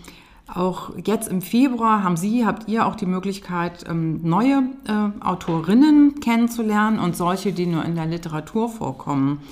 auch 0.52 0.90
jetzt 1.04 1.28
im 1.28 1.42
Februar 1.42 2.02
haben 2.02 2.16
Sie, 2.16 2.44
habt 2.44 2.68
ihr 2.68 2.86
auch 2.86 2.96
die 2.96 3.06
Möglichkeit, 3.06 3.84
ähm, 3.88 4.20
neue 4.24 4.64
äh, 4.88 5.24
Autorinnen 5.24 6.18
kennenzulernen 6.18 6.98
und 6.98 7.14
solche, 7.16 7.52
die 7.52 7.66
nur 7.66 7.84
in 7.84 7.94
der 7.94 8.06
Literatur 8.06 8.68
vorkommen 8.68 9.42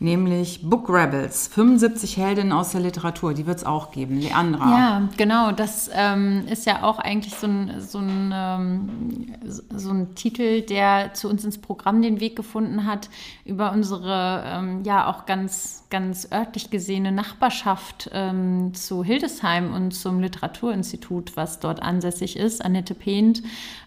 nämlich 0.00 0.68
Book 0.68 0.88
Rebels, 0.88 1.46
75 1.48 2.16
Heldinnen 2.16 2.52
aus 2.52 2.70
der 2.70 2.80
Literatur, 2.80 3.34
die 3.34 3.46
wird 3.46 3.58
es 3.58 3.64
auch 3.64 3.92
geben, 3.92 4.18
Leandra. 4.18 4.70
Ja, 4.70 5.08
genau, 5.16 5.52
das 5.52 5.90
ähm, 5.92 6.46
ist 6.50 6.66
ja 6.66 6.82
auch 6.82 6.98
eigentlich 6.98 7.34
so 7.34 7.46
ein, 7.46 7.80
so, 7.80 7.98
ein, 7.98 8.32
ähm, 8.34 8.88
so 9.44 9.90
ein 9.90 10.14
Titel, 10.14 10.62
der 10.62 11.12
zu 11.12 11.28
uns 11.28 11.44
ins 11.44 11.58
Programm 11.58 12.00
den 12.00 12.18
Weg 12.18 12.34
gefunden 12.34 12.86
hat, 12.86 13.10
über 13.44 13.72
unsere 13.72 14.42
ähm, 14.46 14.82
ja 14.84 15.06
auch 15.06 15.26
ganz, 15.26 15.79
ganz 15.90 16.28
örtlich 16.32 16.70
gesehene 16.70 17.12
Nachbarschaft 17.12 18.10
ähm, 18.12 18.72
zu 18.74 19.04
Hildesheim 19.04 19.74
und 19.74 19.92
zum 19.92 20.20
Literaturinstitut, 20.20 21.36
was 21.36 21.58
dort 21.58 21.82
ansässig 21.82 22.36
ist. 22.36 22.64
Annette 22.64 22.94
Pehnt 22.94 23.42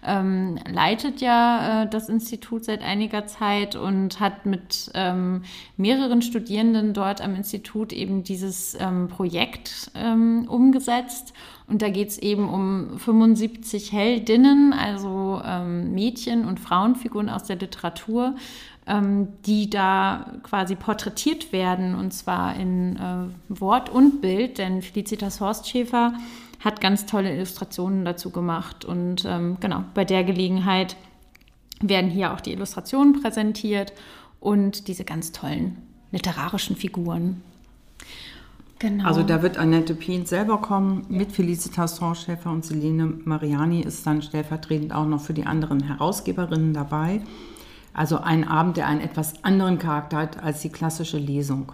ähm, 0.05 0.59
leitet 0.69 1.21
ja 1.21 1.83
äh, 1.83 1.89
das 1.89 2.09
Institut 2.09 2.65
seit 2.65 2.81
einiger 2.81 3.25
Zeit 3.25 3.75
und 3.75 4.19
hat 4.19 4.45
mit 4.45 4.91
ähm, 4.93 5.43
mehreren 5.77 6.21
Studierenden 6.21 6.93
dort 6.93 7.21
am 7.21 7.35
Institut 7.35 7.93
eben 7.93 8.23
dieses 8.23 8.77
ähm, 8.79 9.07
Projekt 9.07 9.91
ähm, 9.95 10.45
umgesetzt. 10.47 11.33
Und 11.67 11.81
da 11.81 11.89
geht 11.89 12.09
es 12.09 12.17
eben 12.17 12.49
um 12.49 12.99
75 12.99 13.93
Heldinnen, 13.93 14.73
also 14.73 15.41
ähm, 15.45 15.93
Mädchen- 15.93 16.45
und 16.45 16.59
Frauenfiguren 16.59 17.29
aus 17.29 17.45
der 17.45 17.55
Literatur, 17.55 18.35
die 18.85 19.69
da 19.69 20.33
quasi 20.43 20.75
porträtiert 20.75 21.53
werden, 21.53 21.95
und 21.95 22.13
zwar 22.13 22.55
in 22.55 22.97
äh, 22.97 23.27
Wort 23.47 23.89
und 23.89 24.19
Bild, 24.21 24.57
denn 24.57 24.81
Felicitas 24.81 25.39
Horstschäfer 25.39 26.13
hat 26.59 26.81
ganz 26.81 27.05
tolle 27.05 27.33
Illustrationen 27.33 28.03
dazu 28.03 28.29
gemacht. 28.29 28.83
Und 28.83 29.23
ähm, 29.25 29.57
genau, 29.59 29.83
bei 29.93 30.05
der 30.05 30.23
Gelegenheit 30.23 30.97
werden 31.81 32.09
hier 32.09 32.33
auch 32.33 32.41
die 32.41 32.53
Illustrationen 32.53 33.21
präsentiert 33.21 33.93
und 34.39 34.87
diese 34.87 35.05
ganz 35.05 35.31
tollen 35.31 35.77
literarischen 36.11 36.75
Figuren. 36.75 37.41
Genau. 38.79 39.05
Also 39.05 39.23
da 39.23 39.41
wird 39.41 39.57
Annette 39.57 39.95
Pien 39.95 40.25
selber 40.25 40.57
kommen 40.57 41.05
mit 41.07 41.31
Felicitas 41.31 42.01
Horschäfer 42.01 42.51
und 42.51 42.65
Selene 42.65 43.05
Mariani 43.05 43.81
ist 43.81 44.05
dann 44.05 44.21
stellvertretend 44.21 44.93
auch 44.93 45.05
noch 45.05 45.21
für 45.21 45.33
die 45.33 45.45
anderen 45.45 45.83
Herausgeberinnen 45.83 46.73
dabei. 46.73 47.21
Also 47.93 48.17
ein 48.17 48.47
Abend, 48.47 48.77
der 48.77 48.87
einen 48.87 49.01
etwas 49.01 49.43
anderen 49.43 49.77
Charakter 49.77 50.17
hat 50.17 50.41
als 50.41 50.61
die 50.61 50.69
klassische 50.69 51.17
Lesung. 51.17 51.73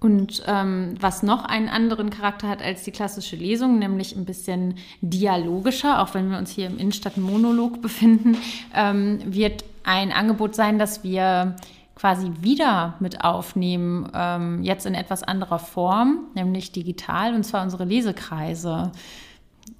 Und 0.00 0.42
ähm, 0.48 0.96
was 0.98 1.22
noch 1.22 1.44
einen 1.44 1.68
anderen 1.68 2.10
Charakter 2.10 2.48
hat 2.48 2.60
als 2.60 2.82
die 2.82 2.90
klassische 2.90 3.36
Lesung, 3.36 3.78
nämlich 3.78 4.16
ein 4.16 4.24
bisschen 4.24 4.74
dialogischer, 5.00 6.02
auch 6.02 6.12
wenn 6.14 6.28
wir 6.28 6.38
uns 6.38 6.50
hier 6.50 6.66
im 6.66 6.76
Innenstadtmonolog 6.76 7.80
befinden, 7.80 8.36
ähm, 8.74 9.20
wird 9.24 9.64
ein 9.84 10.10
Angebot 10.10 10.56
sein, 10.56 10.80
dass 10.80 11.04
wir 11.04 11.54
quasi 11.94 12.32
wieder 12.40 12.96
mit 12.98 13.22
aufnehmen, 13.22 14.10
ähm, 14.12 14.64
jetzt 14.64 14.86
in 14.86 14.94
etwas 14.94 15.22
anderer 15.22 15.60
Form, 15.60 16.22
nämlich 16.34 16.72
digital, 16.72 17.32
und 17.32 17.44
zwar 17.44 17.62
unsere 17.62 17.84
Lesekreise. 17.84 18.90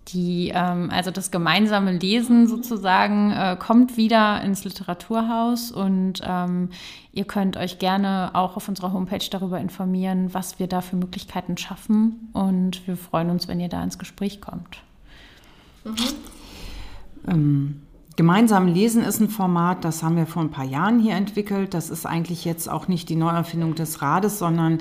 Die, 0.09 0.53
ähm, 0.55 0.91
also 0.91 1.11
das 1.11 1.31
gemeinsame 1.31 1.93
Lesen 1.93 2.47
sozusagen 2.47 3.31
äh, 3.31 3.57
kommt 3.59 3.97
wieder 3.97 4.43
ins 4.43 4.65
Literaturhaus 4.65 5.71
und 5.71 6.21
ähm, 6.27 6.71
ihr 7.13 7.25
könnt 7.25 7.57
euch 7.57 7.79
gerne 7.79 8.31
auch 8.35 8.57
auf 8.57 8.69
unserer 8.69 8.93
Homepage 8.93 9.25
darüber 9.31 9.61
informieren, 9.61 10.35
was 10.35 10.59
wir 10.59 10.67
da 10.67 10.81
für 10.81 10.97
Möglichkeiten 10.97 11.57
schaffen 11.57 12.29
und 12.33 12.87
wir 12.87 12.97
freuen 12.97 13.31
uns, 13.31 13.49
wenn 13.49 13.61
ihr 13.61 13.69
da 13.69 13.83
ins 13.83 13.99
Gespräch 13.99 14.41
kommt. 14.41 14.83
Mhm. 15.85 15.95
Ähm, 17.29 17.83
Gemeinsam 18.17 18.69
lesen 18.69 19.03
ist 19.03 19.21
ein 19.21 19.31
Format, 19.31 19.85
das 19.85 20.03
haben 20.03 20.17
wir 20.17 20.27
vor 20.27 20.43
ein 20.43 20.51
paar 20.51 20.67
Jahren 20.67 21.01
hier 21.01 21.15
entwickelt. 21.15 21.73
Das 21.73 21.89
ist 21.89 22.05
eigentlich 22.05 22.45
jetzt 22.45 22.69
auch 22.69 22.87
nicht 22.87 23.09
die 23.09 23.17
Neuerfindung 23.17 23.75
des 23.75 24.03
Rades, 24.03 24.39
sondern 24.39 24.79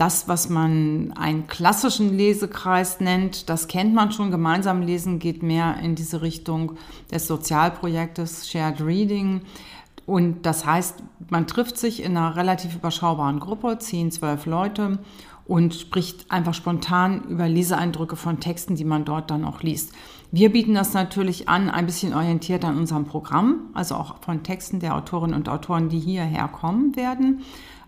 das, 0.00 0.28
was 0.28 0.48
man 0.48 1.12
einen 1.12 1.46
klassischen 1.46 2.16
Lesekreis 2.16 3.00
nennt, 3.00 3.50
das 3.50 3.68
kennt 3.68 3.92
man 3.92 4.12
schon. 4.12 4.30
Gemeinsam 4.30 4.80
lesen 4.80 5.18
geht 5.18 5.42
mehr 5.42 5.76
in 5.82 5.94
diese 5.94 6.22
Richtung 6.22 6.72
des 7.12 7.26
Sozialprojektes 7.26 8.48
Shared 8.48 8.80
Reading. 8.80 9.42
Und 10.06 10.46
das 10.46 10.64
heißt, 10.64 11.02
man 11.28 11.46
trifft 11.46 11.76
sich 11.76 12.02
in 12.02 12.16
einer 12.16 12.34
relativ 12.34 12.74
überschaubaren 12.74 13.40
Gruppe, 13.40 13.76
10, 13.78 14.10
12 14.10 14.46
Leute, 14.46 14.98
und 15.44 15.74
spricht 15.74 16.30
einfach 16.30 16.54
spontan 16.54 17.24
über 17.24 17.46
Leseeindrücke 17.46 18.16
von 18.16 18.40
Texten, 18.40 18.76
die 18.76 18.84
man 18.84 19.04
dort 19.04 19.30
dann 19.30 19.44
auch 19.44 19.62
liest. 19.62 19.92
Wir 20.32 20.50
bieten 20.50 20.74
das 20.74 20.94
natürlich 20.94 21.48
an, 21.48 21.68
ein 21.68 21.84
bisschen 21.86 22.14
orientiert 22.14 22.64
an 22.64 22.78
unserem 22.78 23.04
Programm, 23.04 23.68
also 23.74 23.96
auch 23.96 24.22
von 24.22 24.44
Texten 24.44 24.80
der 24.80 24.94
Autorinnen 24.94 25.36
und 25.36 25.48
Autoren, 25.48 25.90
die 25.90 25.98
hierher 25.98 26.48
kommen 26.48 26.96
werden. 26.96 27.42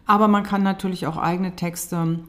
Aber 0.07 0.29
man 0.29 0.43
kann 0.43 0.63
natürlich 0.63 1.07
auch 1.07 1.17
eigene 1.17 1.55
Texte 1.57 2.21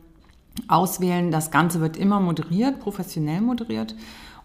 auswählen. 0.67 1.31
Das 1.31 1.51
Ganze 1.51 1.81
wird 1.81 1.97
immer 1.97 2.19
moderiert, 2.19 2.79
professionell 2.79 3.41
moderiert. 3.41 3.95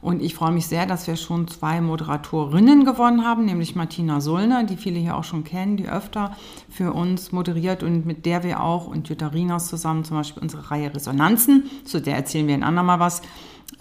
Und 0.01 0.23
ich 0.23 0.35
freue 0.35 0.53
mich 0.53 0.69
sehr, 0.69 0.87
dass 0.87 1.09
wir 1.09 1.17
schon 1.17 1.49
zwei 1.49 1.81
Moderatorinnen 1.81 2.85
gewonnen 2.85 3.25
haben, 3.25 3.45
nämlich 3.45 3.75
Martina 3.75 4.21
Sullner, 4.21 4.63
die 4.63 4.77
viele 4.77 5.01
hier 5.01 5.17
auch 5.17 5.25
schon 5.25 5.43
kennen, 5.43 5.77
die 5.77 5.89
öfter 5.89 6.37
für 6.71 6.93
uns 6.93 7.33
moderiert 7.33 7.83
und 7.83 8.07
mit 8.07 8.25
der 8.25 8.45
wir 8.45 8.63
auch 8.63 8.87
und 8.87 9.09
Jutta 9.09 9.29
Rinas 9.29 9.67
zusammen 9.67 10.05
zum 10.05 10.17
Beispiel 10.17 10.41
unsere 10.41 10.71
Reihe 10.71 10.95
Resonanzen, 10.95 11.65
zu 11.85 12.01
der 12.01 12.15
erzählen 12.15 12.47
wir 12.47 12.55
ein 12.55 12.63
andermal 12.63 13.01
was, 13.01 13.23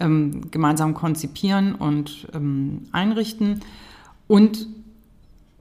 ähm, 0.00 0.50
gemeinsam 0.50 0.94
konzipieren 0.94 1.76
und 1.76 2.26
ähm, 2.34 2.88
einrichten. 2.90 3.60
Und 4.26 4.66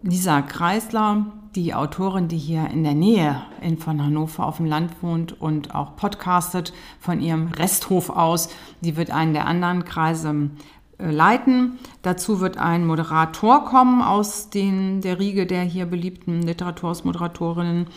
Lisa 0.07 0.41
Kreisler, 0.41 1.25
die 1.53 1.73
Autorin, 1.73 2.29
die 2.29 2.37
hier 2.37 2.69
in 2.69 2.85
der 2.85 2.93
Nähe 2.93 3.41
von 3.77 4.01
Hannover 4.01 4.45
auf 4.45 4.55
dem 4.55 4.65
Land 4.65 5.03
wohnt 5.03 5.41
und 5.41 5.75
auch 5.75 5.97
podcastet 5.97 6.71
von 6.97 7.19
ihrem 7.19 7.49
Resthof 7.49 8.09
aus, 8.09 8.47
die 8.79 8.95
wird 8.95 9.11
einen 9.11 9.33
der 9.33 9.47
anderen 9.47 9.83
Kreise 9.83 10.49
äh, 10.97 11.11
leiten. 11.11 11.77
Dazu 12.03 12.39
wird 12.39 12.57
ein 12.57 12.87
Moderator 12.87 13.65
kommen 13.65 14.01
aus 14.01 14.49
den, 14.49 15.01
der 15.01 15.19
Riege 15.19 15.45
der 15.45 15.63
hier 15.63 15.85
beliebten 15.85 16.41
Literatursmoderatorinnen. 16.41 17.87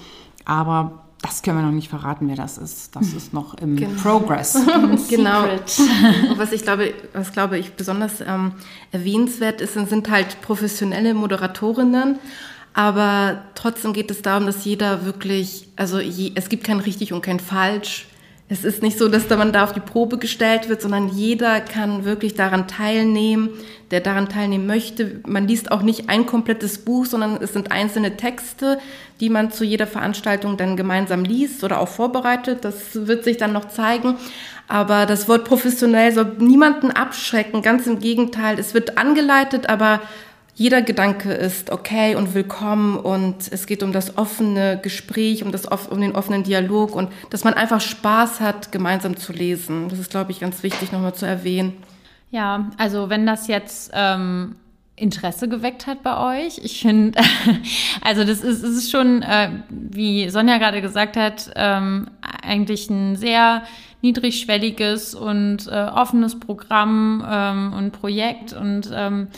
Aber 0.45 1.05
das 1.23 1.43
können 1.43 1.59
wir 1.59 1.63
noch 1.63 1.73
nicht 1.73 1.91
verraten, 1.91 2.29
wer 2.29 2.37
das 2.37 2.57
ist. 2.57 2.97
Das 2.97 3.13
ist 3.13 3.35
noch 3.35 3.55
im 3.55 3.77
genau. 3.77 4.01
Progress. 4.01 4.55
genau. 5.11 5.45
Und 5.45 6.39
was 6.39 6.53
ich 6.53 6.63
glaube, 6.63 6.95
was 7.13 7.33
glaube 7.33 7.59
ich 7.59 7.73
besonders 7.75 8.21
ähm, 8.21 8.53
erwähnenswert 8.91 9.61
ist, 9.61 9.75
sind 9.75 10.11
halt 10.11 10.41
professionelle 10.41 11.13
Moderatorinnen. 11.13 12.19
Aber 12.73 13.43
trotzdem 13.55 13.93
geht 13.93 14.11
es 14.11 14.23
darum, 14.23 14.47
dass 14.47 14.65
jeder 14.65 15.05
wirklich, 15.05 15.69
also 15.77 15.99
je, 15.99 16.33
es 16.37 16.49
gibt 16.49 16.65
kein 16.65 16.81
richtig 16.81 17.13
und 17.13 17.21
kein 17.23 17.41
falsch. 17.41 18.07
Es 18.53 18.65
ist 18.65 18.83
nicht 18.83 18.99
so, 18.99 19.07
dass 19.07 19.29
da 19.29 19.37
man 19.37 19.53
da 19.53 19.63
auf 19.63 19.75
die 19.75 19.81
Probe 19.81 20.19
gestellt 20.19 20.69
wird, 20.69 20.83
sondern 20.83 21.09
jeder 21.09 21.61
kann 21.61 22.05
wirklich 22.05 22.35
daran 22.35 22.67
teilnehmen, 22.67 23.51
der 23.93 24.01
daran 24.01 24.29
teilnehmen 24.29 24.67
möchte. 24.67 25.21
Man 25.25 25.47
liest 25.47 25.71
auch 25.71 25.83
nicht 25.83 26.11
ein 26.11 26.27
komplettes 26.27 26.79
Buch, 26.79 27.07
sondern 27.07 27.41
es 27.41 27.53
sind 27.53 27.71
einzelne 27.71 28.17
Texte, 28.17 28.81
die 29.21 29.31
man 29.31 29.53
zu 29.53 29.65
jeder 29.65 29.87
Veranstaltung 29.87 30.57
dann 30.57 30.77
gemeinsam 30.77 31.23
liest 31.23 31.63
oder 31.63 31.81
auch 31.81 31.87
vorbereitet. 31.87 32.65
Das 32.65 33.07
wird 33.07 33.23
sich 33.23 33.37
dann 33.37 33.53
noch 33.53 33.69
zeigen. 33.69 34.17
Aber 34.67 35.07
das 35.07 35.29
Wort 35.29 35.45
professionell 35.45 36.13
soll 36.13 36.35
niemanden 36.39 36.91
abschrecken. 36.91 37.63
Ganz 37.63 37.87
im 37.87 38.01
Gegenteil. 38.01 38.59
Es 38.59 38.75
wird 38.75 38.99
angeleitet, 38.99 39.69
aber 39.69 40.01
jeder 40.55 40.83
Gedanke 40.83 41.33
ist 41.33 41.71
okay 41.71 42.15
und 42.15 42.35
willkommen 42.35 42.97
und 42.97 43.51
es 43.51 43.67
geht 43.67 43.83
um 43.83 43.93
das 43.93 44.19
offene 44.19 44.79
Gespräch, 44.83 45.43
um, 45.43 45.53
das, 45.53 45.67
um 45.67 46.01
den 46.01 46.15
offenen 46.15 46.43
Dialog 46.43 46.95
und 46.95 47.11
dass 47.31 47.45
man 47.45 47.55
einfach 47.55 47.81
Spaß 47.81 48.41
hat, 48.41 48.73
gemeinsam 48.73 49.17
zu 49.17 49.33
lesen. 49.33 49.89
Das 49.89 49.99
ist, 49.99 50.11
glaube 50.11 50.33
ich, 50.33 50.41
ganz 50.41 50.63
wichtig 50.63 50.93
nochmal 50.93 51.15
zu 51.15 51.27
erwähnen. 51.27 51.75
Ja, 52.31 52.71
also 52.77 53.11
wenn 53.11 53.27
das 53.27 53.49
jetzt 53.49 53.91
ähm, 53.95 54.57
Interesse 54.97 55.49
geweckt 55.49 55.87
hat 55.87 56.03
bei 56.03 56.45
euch, 56.45 56.59
ich 56.59 56.81
finde, 56.81 57.19
also 58.03 58.25
das 58.25 58.41
ist, 58.43 58.63
ist 58.63 58.91
schon, 58.91 59.23
äh, 59.23 59.51
wie 59.69 60.29
Sonja 60.29 60.59
gerade 60.59 60.83
gesagt 60.83 61.17
hat, 61.17 61.51
ähm, 61.57 62.09
eigentlich 62.43 62.89
ein 62.91 63.17
sehr 63.17 63.63
niedrigschwelliges 64.03 65.15
und 65.15 65.67
äh, 65.67 65.71
offenes 65.71 66.39
Programm 66.39 67.25
ähm, 67.29 67.73
und 67.73 67.93
Projekt 67.93 68.53
und 68.53 68.91
ähm, 68.93 69.29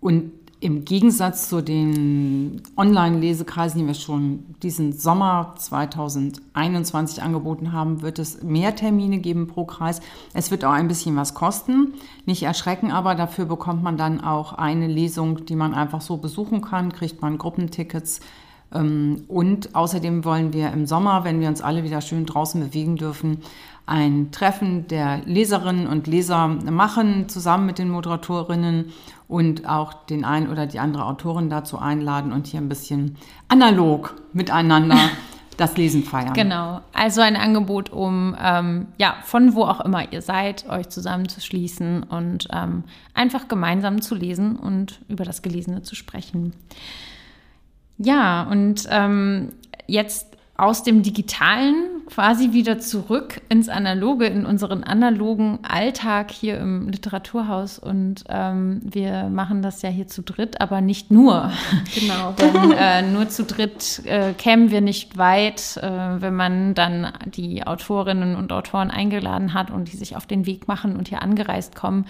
und 0.00 0.32
im 0.60 0.86
Gegensatz 0.86 1.50
zu 1.50 1.60
den 1.60 2.62
Online-Lesekreisen, 2.76 3.80
die 3.80 3.86
wir 3.86 3.92
schon 3.94 4.44
diesen 4.62 4.94
Sommer 4.94 5.52
2021 5.58 7.22
angeboten 7.22 7.72
haben, 7.72 8.00
wird 8.00 8.18
es 8.18 8.42
mehr 8.42 8.74
Termine 8.76 9.18
geben 9.18 9.46
pro 9.46 9.66
Kreis. 9.66 10.00
Es 10.32 10.50
wird 10.50 10.64
auch 10.64 10.72
ein 10.72 10.88
bisschen 10.88 11.16
was 11.16 11.34
kosten. 11.34 11.92
Nicht 12.24 12.44
erschrecken, 12.44 12.92
aber 12.92 13.14
dafür 13.14 13.44
bekommt 13.44 13.82
man 13.82 13.98
dann 13.98 14.22
auch 14.22 14.54
eine 14.54 14.86
Lesung, 14.86 15.44
die 15.44 15.56
man 15.56 15.74
einfach 15.74 16.00
so 16.00 16.16
besuchen 16.16 16.62
kann, 16.62 16.92
kriegt 16.92 17.20
man 17.20 17.36
Gruppentickets 17.36 18.20
und 18.72 19.74
außerdem 19.74 20.24
wollen 20.24 20.52
wir 20.52 20.72
im 20.72 20.86
Sommer, 20.86 21.24
wenn 21.24 21.40
wir 21.40 21.48
uns 21.48 21.60
alle 21.60 21.84
wieder 21.84 22.00
schön 22.00 22.26
draußen 22.26 22.60
bewegen 22.60 22.96
dürfen, 22.96 23.38
ein 23.86 24.30
Treffen 24.30 24.86
der 24.88 25.20
Leserinnen 25.24 25.86
und 25.86 26.06
Leser 26.06 26.48
machen, 26.48 27.28
zusammen 27.28 27.66
mit 27.66 27.78
den 27.78 27.90
Moderatorinnen 27.90 28.92
und 29.28 29.68
auch 29.68 29.92
den 29.92 30.24
einen 30.24 30.48
oder 30.50 30.66
die 30.66 30.78
andere 30.78 31.06
Autorin 31.06 31.50
dazu 31.50 31.78
einladen 31.78 32.32
und 32.32 32.46
hier 32.46 32.60
ein 32.60 32.68
bisschen 32.68 33.16
analog 33.48 34.14
miteinander 34.32 34.98
das 35.56 35.76
Lesen 35.76 36.04
feiern. 36.04 36.32
Genau, 36.32 36.80
also 36.92 37.20
ein 37.20 37.36
Angebot, 37.36 37.90
um 37.90 38.36
ähm, 38.40 38.88
ja 38.98 39.16
von 39.24 39.54
wo 39.54 39.64
auch 39.64 39.80
immer 39.80 40.12
ihr 40.12 40.22
seid, 40.22 40.68
euch 40.68 40.88
zusammenzuschließen 40.88 42.04
und 42.04 42.48
ähm, 42.52 42.84
einfach 43.14 43.48
gemeinsam 43.48 44.00
zu 44.00 44.14
lesen 44.14 44.56
und 44.56 45.00
über 45.08 45.24
das 45.24 45.42
Gelesene 45.42 45.82
zu 45.82 45.94
sprechen. 45.94 46.54
Ja, 48.04 48.42
und 48.50 48.86
ähm, 48.90 49.52
jetzt 49.86 50.32
aus 50.56 50.82
dem 50.82 51.02
Digitalen 51.02 52.02
quasi 52.06 52.52
wieder 52.52 52.78
zurück 52.78 53.40
ins 53.48 53.68
Analoge, 53.68 54.26
in 54.26 54.44
unseren 54.44 54.84
analogen 54.84 55.58
Alltag 55.62 56.30
hier 56.30 56.58
im 56.58 56.88
Literaturhaus. 56.88 57.78
Und 57.78 58.24
ähm, 58.28 58.80
wir 58.84 59.24
machen 59.24 59.62
das 59.62 59.82
ja 59.82 59.88
hier 59.88 60.08
zu 60.08 60.22
dritt, 60.22 60.60
aber 60.60 60.80
nicht 60.80 61.10
nur. 61.10 61.50
Genau. 61.94 62.32
Denn 62.38 62.72
äh, 62.72 63.02
nur 63.02 63.28
zu 63.28 63.44
dritt 63.44 64.02
äh, 64.04 64.34
kämen 64.34 64.70
wir 64.70 64.82
nicht 64.82 65.16
weit, 65.16 65.78
äh, 65.78 66.20
wenn 66.20 66.34
man 66.34 66.74
dann 66.74 67.12
die 67.24 67.66
Autorinnen 67.66 68.36
und 68.36 68.52
Autoren 68.52 68.90
eingeladen 68.90 69.54
hat 69.54 69.70
und 69.70 69.90
die 69.90 69.96
sich 69.96 70.16
auf 70.16 70.26
den 70.26 70.44
Weg 70.46 70.68
machen 70.68 70.96
und 70.96 71.08
hier 71.08 71.22
angereist 71.22 71.74
kommen 71.74 72.06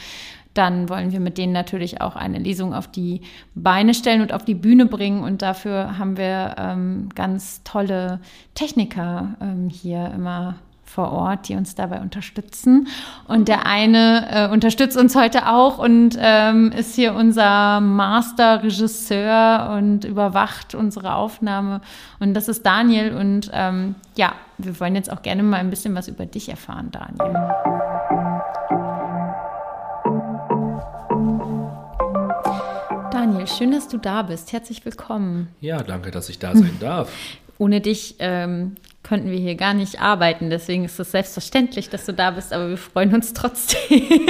dann 0.55 0.89
wollen 0.89 1.13
wir 1.13 1.21
mit 1.21 1.39
denen 1.39 1.53
natürlich 1.53 2.01
auch 2.01 2.17
eine 2.17 2.39
Lesung 2.39 2.75
auf 2.75 2.89
die 2.89 3.23
Beine 3.55 3.95
stellen 3.95 4.21
und 4.21 4.33
auf 4.33 4.45
die 4.45 4.55
Bühne 4.55 4.87
bringen. 4.87 5.23
Und 5.23 5.43
dafür 5.43 5.99
haben 5.99 6.17
wir 6.17 6.57
ähm, 6.59 7.09
ganz 7.15 7.63
tolle 7.65 8.21
Techniker 8.55 9.35
ähm, 9.41 9.69
hier 9.69 10.13
immer 10.15 10.57
vor 10.93 11.11
Ort, 11.11 11.49
die 11.49 11.55
uns 11.55 11.75
dabei 11.75 12.01
unterstützen. 12.01 12.89
Und 13.27 13.49
der 13.49 13.67
eine 13.67 14.27
äh, 14.31 14.53
unterstützt 14.53 14.97
uns 14.99 15.17
heute 15.17 15.49
auch 15.49 15.79
und 15.79 16.19
ähm, 16.21 16.71
ist 16.73 16.95
hier 16.95 17.15
unser 17.15 17.81
Master-Regisseur 17.81 19.75
und 19.79 20.05
überwacht 20.05 20.75
unsere 20.75 21.15
Aufnahme. 21.15 21.81
Und 22.21 22.35
das 22.35 22.49
ist 22.49 22.67
Daniel. 22.67 23.15
Und 23.17 23.51
ähm, 23.55 23.95
ja, 24.17 24.35
wir 24.59 24.79
wollen 24.81 24.95
jetzt 24.95 25.11
auch 25.11 25.23
gerne 25.23 25.43
mal 25.43 25.61
ein 25.61 25.71
bisschen 25.71 25.95
was 25.95 26.09
über 26.09 26.27
dich 26.27 26.51
erfahren, 26.51 26.91
Daniel. 26.93 28.32
Daniel, 33.43 33.57
schön, 33.59 33.73
dass 33.73 33.89
du 33.89 33.99
da 33.99 34.23
bist. 34.23 34.53
Herzlich 34.53 34.85
willkommen. 34.85 35.49
Ja, 35.61 35.83
danke, 35.83 36.13
dass 36.13 36.29
ich 36.29 36.39
da 36.39 36.55
sein 36.55 36.77
darf. 36.81 37.11
Ohne 37.59 37.81
dich 37.81 38.17
ähm, 38.21 38.77
könnten 39.03 39.31
wir 39.31 39.39
hier 39.39 39.57
gar 39.57 39.75
nicht 39.75 40.01
arbeiten. 40.01 40.49
Deswegen 40.49 40.85
ist 40.85 40.99
es 41.01 41.11
selbstverständlich, 41.11 41.91
dass 41.91 42.07
du 42.07 42.13
da 42.13 42.31
bist, 42.31 42.53
aber 42.53 42.69
wir 42.69 42.77
freuen 42.77 43.13
uns 43.13 43.33
trotzdem. 43.33 44.29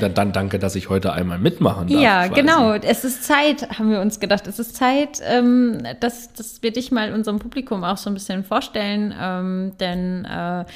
dann, 0.00 0.12
dann, 0.12 0.32
danke, 0.32 0.58
dass 0.58 0.74
ich 0.74 0.90
heute 0.90 1.12
einmal 1.14 1.38
mitmachen 1.38 1.88
darf. 1.88 2.00
Ja, 2.00 2.26
genau. 2.26 2.74
Es 2.74 3.04
ist 3.04 3.24
Zeit, 3.24 3.78
haben 3.78 3.90
wir 3.90 4.00
uns 4.02 4.20
gedacht. 4.20 4.46
Es 4.46 4.58
ist 4.58 4.76
Zeit, 4.76 5.22
ähm, 5.24 5.78
dass, 6.00 6.32
dass 6.34 6.62
wir 6.62 6.72
dich 6.72 6.90
mal 6.92 7.14
unserem 7.14 7.38
Publikum 7.38 7.82
auch 7.82 7.96
so 7.96 8.10
ein 8.10 8.14
bisschen 8.14 8.44
vorstellen. 8.44 9.14
Ähm, 9.18 9.72
denn 9.80 10.26
äh, 10.26 10.66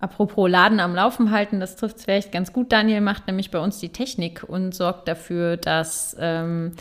Apropos 0.00 0.48
Laden 0.48 0.80
am 0.80 0.94
Laufen 0.94 1.30
halten, 1.30 1.60
das 1.60 1.76
trifft 1.76 1.98
es 1.98 2.04
vielleicht 2.04 2.32
ganz 2.32 2.52
gut. 2.52 2.72
Daniel 2.72 3.02
macht 3.02 3.26
nämlich 3.26 3.50
bei 3.50 3.58
uns 3.58 3.78
die 3.78 3.90
Technik 3.90 4.42
und 4.42 4.74
sorgt 4.74 5.06
dafür, 5.08 5.58
dass 5.58 6.16
ähm, 6.18 6.72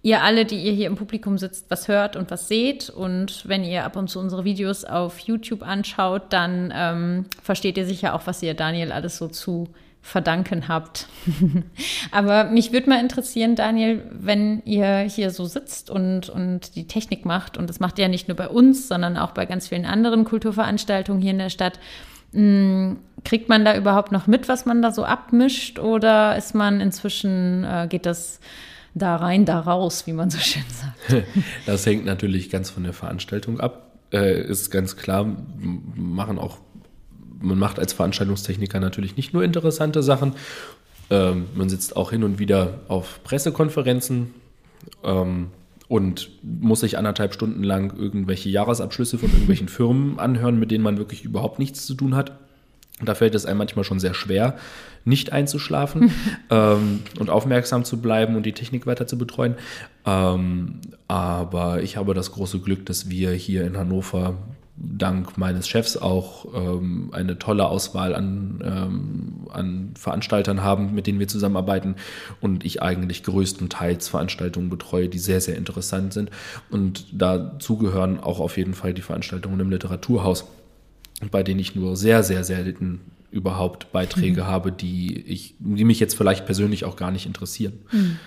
ihr 0.00 0.22
alle, 0.22 0.46
die 0.46 0.56
ihr 0.56 0.72
hier 0.72 0.86
im 0.86 0.96
Publikum 0.96 1.36
sitzt, 1.36 1.66
was 1.68 1.86
hört 1.86 2.16
und 2.16 2.30
was 2.30 2.48
seht. 2.48 2.88
Und 2.88 3.46
wenn 3.46 3.62
ihr 3.62 3.84
ab 3.84 3.96
und 3.96 4.08
zu 4.08 4.18
unsere 4.18 4.44
Videos 4.44 4.84
auf 4.84 5.18
YouTube 5.18 5.62
anschaut, 5.62 6.22
dann 6.30 6.72
ähm, 6.74 7.26
versteht 7.42 7.76
ihr 7.76 7.84
sicher 7.84 8.14
auch, 8.14 8.26
was 8.26 8.42
ihr 8.42 8.54
Daniel 8.54 8.90
alles 8.90 9.18
so 9.18 9.28
zu 9.28 9.68
verdanken 10.00 10.66
habt. 10.66 11.06
Aber 12.10 12.44
mich 12.44 12.72
würde 12.72 12.88
mal 12.88 13.00
interessieren, 13.00 13.54
Daniel, 13.54 14.04
wenn 14.10 14.62
ihr 14.64 14.98
hier 15.00 15.30
so 15.30 15.44
sitzt 15.44 15.90
und, 15.90 16.28
und 16.28 16.74
die 16.74 16.88
Technik 16.88 17.24
macht, 17.24 17.56
und 17.56 17.70
das 17.70 17.78
macht 17.78 17.98
ihr 17.98 18.06
ja 18.06 18.08
nicht 18.08 18.26
nur 18.26 18.36
bei 18.36 18.48
uns, 18.48 18.88
sondern 18.88 19.16
auch 19.16 19.30
bei 19.30 19.46
ganz 19.46 19.68
vielen 19.68 19.86
anderen 19.86 20.24
Kulturveranstaltungen 20.24 21.22
hier 21.22 21.30
in 21.30 21.38
der 21.38 21.50
Stadt, 21.50 21.78
kriegt 22.34 23.48
man 23.48 23.64
da 23.64 23.76
überhaupt 23.76 24.12
noch 24.12 24.26
mit, 24.26 24.48
was 24.48 24.64
man 24.64 24.82
da 24.82 24.90
so 24.90 25.04
abmischt 25.04 25.78
oder 25.78 26.36
ist 26.36 26.54
man 26.54 26.80
inzwischen, 26.80 27.64
äh, 27.64 27.86
geht 27.88 28.06
das 28.06 28.40
da 28.94 29.16
rein, 29.16 29.44
da 29.44 29.60
raus, 29.60 30.06
wie 30.06 30.12
man 30.12 30.30
so 30.30 30.38
schön 30.38 30.64
sagt? 30.68 31.26
Das 31.66 31.86
hängt 31.86 32.04
natürlich 32.04 32.50
ganz 32.50 32.70
von 32.70 32.82
der 32.82 32.92
Veranstaltung 32.92 33.60
ab. 33.60 33.92
Äh, 34.12 34.42
ist 34.42 34.70
ganz 34.70 34.96
klar, 34.96 35.26
machen 35.94 36.38
auch, 36.38 36.58
man 37.40 37.58
macht 37.58 37.78
als 37.78 37.92
Veranstaltungstechniker 37.92 38.80
natürlich 38.80 39.16
nicht 39.16 39.32
nur 39.32 39.42
interessante 39.44 40.02
Sachen. 40.02 40.34
Ähm, 41.10 41.46
man 41.54 41.68
sitzt 41.68 41.96
auch 41.96 42.10
hin 42.10 42.24
und 42.24 42.38
wieder 42.38 42.80
auf 42.88 43.20
Pressekonferenzen. 43.24 44.34
Ähm, 45.04 45.48
und 45.92 46.30
muss 46.42 46.80
sich 46.80 46.96
anderthalb 46.96 47.34
Stunden 47.34 47.62
lang 47.62 47.94
irgendwelche 47.94 48.48
Jahresabschlüsse 48.48 49.18
von 49.18 49.28
irgendwelchen 49.28 49.68
Firmen 49.68 50.18
anhören, 50.18 50.58
mit 50.58 50.70
denen 50.70 50.82
man 50.82 50.96
wirklich 50.96 51.22
überhaupt 51.22 51.58
nichts 51.58 51.84
zu 51.84 51.92
tun 51.92 52.16
hat. 52.16 52.32
Und 52.98 53.10
da 53.10 53.14
fällt 53.14 53.34
es 53.34 53.44
einem 53.44 53.58
manchmal 53.58 53.84
schon 53.84 54.00
sehr 54.00 54.14
schwer, 54.14 54.56
nicht 55.04 55.32
einzuschlafen 55.32 56.10
ähm, 56.50 57.00
und 57.18 57.28
aufmerksam 57.28 57.84
zu 57.84 58.00
bleiben 58.00 58.36
und 58.36 58.46
die 58.46 58.54
Technik 58.54 58.86
weiter 58.86 59.06
zu 59.06 59.18
betreuen. 59.18 59.56
Ähm, 60.06 60.80
aber 61.08 61.82
ich 61.82 61.98
habe 61.98 62.14
das 62.14 62.32
große 62.32 62.60
Glück, 62.60 62.86
dass 62.86 63.10
wir 63.10 63.32
hier 63.32 63.66
in 63.66 63.76
Hannover 63.76 64.38
dank 64.76 65.36
meines 65.36 65.68
Chefs 65.68 65.96
auch 65.96 66.46
ähm, 66.54 67.10
eine 67.12 67.38
tolle 67.38 67.66
Auswahl 67.66 68.14
an, 68.14 68.60
ähm, 68.64 69.48
an 69.50 69.90
Veranstaltern 69.98 70.62
haben, 70.62 70.94
mit 70.94 71.06
denen 71.06 71.18
wir 71.18 71.28
zusammenarbeiten 71.28 71.96
und 72.40 72.64
ich 72.64 72.82
eigentlich 72.82 73.22
größtenteils 73.22 74.08
Veranstaltungen 74.08 74.70
betreue, 74.70 75.08
die 75.08 75.18
sehr, 75.18 75.40
sehr 75.40 75.56
interessant 75.56 76.12
sind. 76.12 76.30
Und 76.70 77.06
dazu 77.12 77.76
gehören 77.76 78.18
auch 78.18 78.40
auf 78.40 78.56
jeden 78.56 78.74
Fall 78.74 78.94
die 78.94 79.02
Veranstaltungen 79.02 79.60
im 79.60 79.70
Literaturhaus, 79.70 80.46
bei 81.30 81.42
denen 81.42 81.60
ich 81.60 81.74
nur 81.74 81.96
sehr, 81.96 82.22
sehr 82.22 82.42
selten 82.42 83.00
überhaupt 83.30 83.92
Beiträge 83.92 84.42
mhm. 84.42 84.46
habe, 84.46 84.72
die 84.72 85.20
ich, 85.20 85.54
die 85.58 85.84
mich 85.84 86.00
jetzt 86.00 86.16
vielleicht 86.16 86.46
persönlich 86.46 86.84
auch 86.84 86.96
gar 86.96 87.10
nicht 87.10 87.26
interessieren. 87.26 87.74
Mhm. 87.90 88.18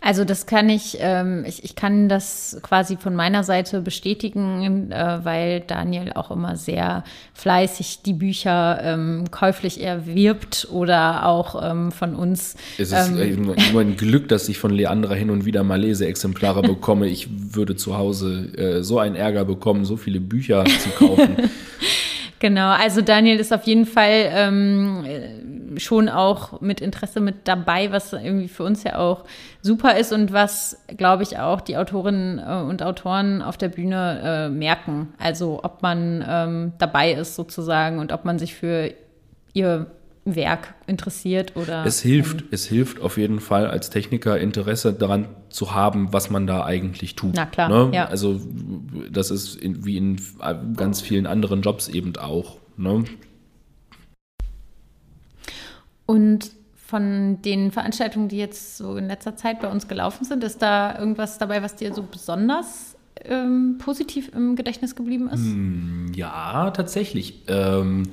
Also 0.00 0.24
das 0.24 0.46
kann 0.46 0.68
ich, 0.68 0.98
ähm, 1.00 1.44
ich, 1.46 1.64
ich 1.64 1.76
kann 1.76 2.08
das 2.08 2.58
quasi 2.62 2.96
von 2.96 3.14
meiner 3.14 3.44
Seite 3.44 3.80
bestätigen, 3.80 4.90
äh, 4.90 5.18
weil 5.22 5.60
Daniel 5.60 6.12
auch 6.14 6.30
immer 6.30 6.56
sehr 6.56 7.04
fleißig 7.32 8.02
die 8.02 8.12
Bücher 8.12 8.80
ähm, 8.82 9.24
käuflich 9.30 9.82
erwirbt 9.82 10.68
oder 10.70 11.26
auch 11.26 11.60
ähm, 11.62 11.92
von 11.92 12.14
uns. 12.14 12.56
Es 12.78 12.92
ist 12.92 13.08
ähm, 13.08 13.54
nur 13.72 13.80
ein 13.80 13.96
Glück, 13.96 14.28
dass 14.28 14.48
ich 14.48 14.58
von 14.58 14.72
Leandra 14.72 15.14
hin 15.14 15.30
und 15.30 15.44
wieder 15.44 15.64
mal 15.64 15.80
Leseexemplare 15.80 16.62
bekomme. 16.62 17.08
Ich 17.08 17.28
würde 17.54 17.76
zu 17.76 17.96
Hause 17.96 18.52
äh, 18.56 18.82
so 18.82 18.98
einen 18.98 19.16
Ärger 19.16 19.44
bekommen, 19.44 19.84
so 19.84 19.96
viele 19.96 20.20
Bücher 20.20 20.64
zu 20.64 20.90
kaufen. 20.90 21.36
Genau, 22.40 22.70
also 22.70 23.00
Daniel 23.00 23.38
ist 23.38 23.52
auf 23.52 23.64
jeden 23.64 23.86
Fall 23.86 24.28
ähm, 24.30 25.74
schon 25.78 26.08
auch 26.08 26.60
mit 26.60 26.80
Interesse 26.80 27.20
mit 27.20 27.48
dabei, 27.48 27.90
was 27.92 28.12
irgendwie 28.12 28.48
für 28.48 28.64
uns 28.64 28.84
ja 28.84 28.98
auch 28.98 29.24
super 29.62 29.96
ist 29.96 30.12
und 30.12 30.32
was, 30.32 30.84
glaube 30.96 31.22
ich, 31.22 31.38
auch 31.38 31.60
die 31.60 31.76
Autorinnen 31.76 32.38
äh, 32.38 32.68
und 32.68 32.82
Autoren 32.82 33.40
auf 33.40 33.56
der 33.56 33.68
Bühne 33.68 34.20
äh, 34.22 34.48
merken. 34.48 35.14
Also 35.18 35.60
ob 35.62 35.82
man 35.82 36.24
ähm, 36.28 36.72
dabei 36.78 37.12
ist 37.12 37.34
sozusagen 37.34 37.98
und 37.98 38.12
ob 38.12 38.24
man 38.24 38.38
sich 38.38 38.54
für 38.54 38.92
ihr 39.52 39.86
Werk 40.24 40.74
interessiert 40.86 41.56
oder. 41.56 41.84
Es 41.84 42.00
hilft, 42.00 42.42
ähm, 42.42 42.48
es 42.50 42.66
hilft 42.66 43.00
auf 43.00 43.16
jeden 43.16 43.40
Fall 43.40 43.66
als 43.66 43.90
Techniker 43.90 44.38
Interesse 44.38 44.92
daran 44.92 45.28
zu 45.50 45.74
haben, 45.74 46.12
was 46.12 46.30
man 46.30 46.46
da 46.46 46.64
eigentlich 46.64 47.14
tut. 47.14 47.34
Na 47.34 47.46
klar. 47.46 47.68
Ne? 47.68 47.94
Ja. 47.94 48.06
Also 48.06 48.40
das 49.10 49.30
ist 49.30 49.56
in, 49.56 49.84
wie 49.84 49.96
in 49.96 50.20
ganz 50.76 51.00
vielen 51.00 51.26
anderen 51.26 51.62
Jobs 51.62 51.88
eben 51.88 52.16
auch. 52.16 52.58
Ne? 52.76 53.04
Und 56.06 56.50
von 56.76 57.40
den 57.42 57.72
Veranstaltungen, 57.72 58.28
die 58.28 58.36
jetzt 58.36 58.76
so 58.76 58.96
in 58.96 59.08
letzter 59.08 59.36
Zeit 59.36 59.60
bei 59.60 59.70
uns 59.70 59.88
gelaufen 59.88 60.24
sind, 60.24 60.44
ist 60.44 60.60
da 60.60 60.98
irgendwas 60.98 61.38
dabei, 61.38 61.62
was 61.62 61.76
dir 61.76 61.94
so 61.94 62.02
besonders 62.02 62.96
ähm, 63.24 63.78
positiv 63.78 64.30
im 64.34 64.54
Gedächtnis 64.54 64.94
geblieben 64.94 65.28
ist? 65.28 65.40
Hm, 65.40 66.12
ja, 66.14 66.70
tatsächlich. 66.70 67.42
Ähm, 67.48 68.04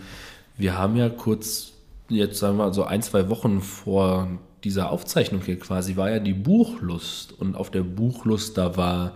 wir 0.57 0.77
haben 0.77 0.95
ja 0.95 1.09
kurz, 1.09 1.73
jetzt 2.15 2.39
sagen 2.39 2.57
wir 2.57 2.73
so 2.73 2.83
ein, 2.83 3.01
zwei 3.01 3.29
Wochen 3.29 3.61
vor 3.61 4.27
dieser 4.63 4.91
Aufzeichnung 4.91 5.41
hier 5.43 5.57
quasi, 5.59 5.95
war 5.95 6.09
ja 6.11 6.19
die 6.19 6.33
Buchlust. 6.33 7.33
Und 7.39 7.55
auf 7.55 7.71
der 7.71 7.83
Buchlust, 7.83 8.57
da 8.57 8.77
war 8.77 9.13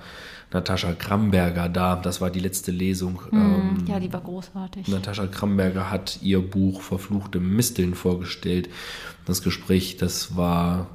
Natascha 0.52 0.94
Kramberger 0.94 1.70
da. 1.70 1.96
Das 1.96 2.22
war 2.22 2.30
die 2.30 2.40
letzte 2.40 2.72
Lesung. 2.72 3.22
Mm, 3.32 3.86
ja, 3.88 4.00
die 4.00 4.12
war 4.12 4.22
großartig. 4.22 4.88
Natascha 4.88 5.28
Kramberger 5.28 5.92
hat 5.92 6.20
ihr 6.22 6.42
Buch 6.42 6.82
Verfluchte 6.82 7.40
Misteln 7.40 7.94
vorgestellt. 7.94 8.70
Das 9.26 9.44
Gespräch, 9.44 9.98
das 9.98 10.36
war 10.36 10.88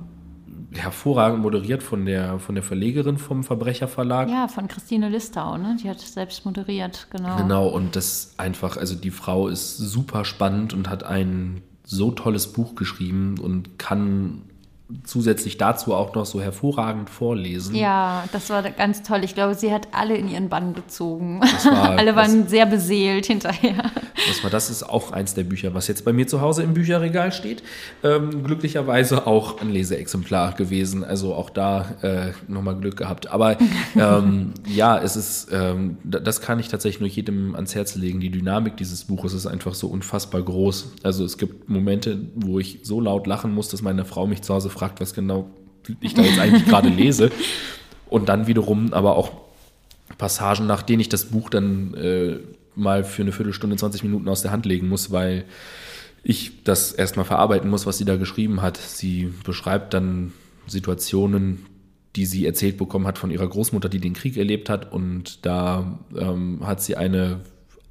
hervorragend 0.72 1.42
moderiert 1.42 1.82
von 1.82 2.06
der, 2.06 2.38
von 2.38 2.54
der 2.54 2.62
Verlegerin 2.62 3.18
vom 3.18 3.42
Verbrecherverlag. 3.42 4.28
Ja, 4.28 4.46
von 4.46 4.68
Christine 4.68 5.08
Listau, 5.08 5.56
ne? 5.56 5.76
Die 5.82 5.88
hat 5.88 6.00
selbst 6.00 6.44
moderiert, 6.44 7.08
genau. 7.10 7.36
Genau, 7.36 7.66
und 7.66 7.96
das 7.96 8.34
einfach, 8.36 8.76
also 8.76 8.94
die 8.94 9.10
Frau 9.10 9.48
ist 9.48 9.76
super 9.76 10.24
spannend 10.24 10.72
und 10.72 10.88
hat 10.88 11.02
ein 11.02 11.62
so 11.90 12.12
tolles 12.12 12.52
Buch 12.52 12.76
geschrieben 12.76 13.38
und 13.38 13.78
kann 13.78 14.42
zusätzlich 15.04 15.56
dazu 15.58 15.94
auch 15.94 16.14
noch 16.14 16.26
so 16.26 16.40
hervorragend 16.40 17.10
vorlesen. 17.10 17.74
Ja, 17.74 18.24
das 18.32 18.50
war 18.50 18.62
ganz 18.62 19.02
toll. 19.02 19.24
Ich 19.24 19.34
glaube, 19.34 19.54
sie 19.54 19.72
hat 19.72 19.88
alle 19.92 20.16
in 20.16 20.28
ihren 20.28 20.48
Bann 20.48 20.74
gezogen. 20.74 21.40
War, 21.40 21.90
alle 21.98 22.16
waren 22.16 22.42
das, 22.42 22.50
sehr 22.50 22.66
beseelt 22.66 23.26
hinterher. 23.26 23.90
Das 24.28 24.42
war, 24.42 24.50
das 24.50 24.70
ist 24.70 24.82
auch 24.82 25.12
eins 25.12 25.34
der 25.34 25.44
Bücher, 25.44 25.74
was 25.74 25.88
jetzt 25.88 26.04
bei 26.04 26.12
mir 26.12 26.26
zu 26.26 26.40
Hause 26.40 26.62
im 26.62 26.74
Bücherregal 26.74 27.32
steht. 27.32 27.62
Ähm, 28.02 28.44
glücklicherweise 28.44 29.26
auch 29.26 29.60
ein 29.60 29.70
Leseexemplar 29.70 30.54
gewesen. 30.54 31.04
Also 31.04 31.34
auch 31.34 31.50
da 31.50 31.94
äh, 32.02 32.32
nochmal 32.48 32.76
Glück 32.76 32.96
gehabt. 32.96 33.28
Aber 33.28 33.56
ähm, 33.96 34.52
ja, 34.66 34.98
es 34.98 35.16
ist, 35.16 35.48
ähm, 35.52 35.98
das 36.04 36.40
kann 36.40 36.58
ich 36.58 36.68
tatsächlich 36.68 37.00
nur 37.00 37.08
jedem 37.08 37.54
ans 37.54 37.74
Herz 37.74 37.94
legen. 37.94 38.20
Die 38.20 38.30
Dynamik 38.30 38.76
dieses 38.76 39.04
Buches 39.04 39.32
ist 39.34 39.46
einfach 39.46 39.74
so 39.74 39.88
unfassbar 39.88 40.42
groß. 40.42 40.92
Also 41.02 41.24
es 41.24 41.38
gibt 41.38 41.68
Momente, 41.68 42.18
wo 42.34 42.58
ich 42.58 42.80
so 42.82 43.00
laut 43.00 43.26
lachen 43.26 43.54
muss, 43.54 43.68
dass 43.68 43.82
meine 43.82 44.04
Frau 44.04 44.26
mich 44.26 44.42
zu 44.42 44.54
Hause 44.54 44.70
fragt, 44.70 44.79
was 44.80 45.14
genau 45.14 45.50
ich 46.00 46.14
da 46.14 46.22
jetzt 46.22 46.38
eigentlich 46.38 46.66
gerade 46.66 46.88
lese. 47.02 47.30
Und 48.08 48.28
dann 48.28 48.46
wiederum 48.46 48.92
aber 48.92 49.16
auch 49.16 49.32
Passagen, 50.18 50.66
nach 50.66 50.82
denen 50.82 51.00
ich 51.00 51.08
das 51.08 51.26
Buch 51.26 51.48
dann 51.48 51.94
äh, 51.94 52.38
mal 52.74 53.04
für 53.04 53.22
eine 53.22 53.32
Viertelstunde, 53.32 53.76
20 53.76 54.02
Minuten 54.02 54.28
aus 54.28 54.42
der 54.42 54.50
Hand 54.50 54.66
legen 54.66 54.88
muss, 54.88 55.10
weil 55.10 55.44
ich 56.22 56.64
das 56.64 56.92
erstmal 56.92 57.24
verarbeiten 57.24 57.70
muss, 57.70 57.86
was 57.86 57.98
sie 57.98 58.04
da 58.04 58.16
geschrieben 58.16 58.62
hat. 58.62 58.76
Sie 58.76 59.32
beschreibt 59.44 59.94
dann 59.94 60.32
Situationen, 60.66 61.66
die 62.16 62.26
sie 62.26 62.44
erzählt 62.44 62.76
bekommen 62.76 63.06
hat 63.06 63.18
von 63.18 63.30
ihrer 63.30 63.48
Großmutter, 63.48 63.88
die 63.88 64.00
den 64.00 64.14
Krieg 64.14 64.36
erlebt 64.36 64.68
hat. 64.68 64.92
Und 64.92 65.46
da 65.46 66.00
ähm, 66.16 66.60
hat 66.66 66.82
sie 66.82 66.96
eine, 66.96 67.40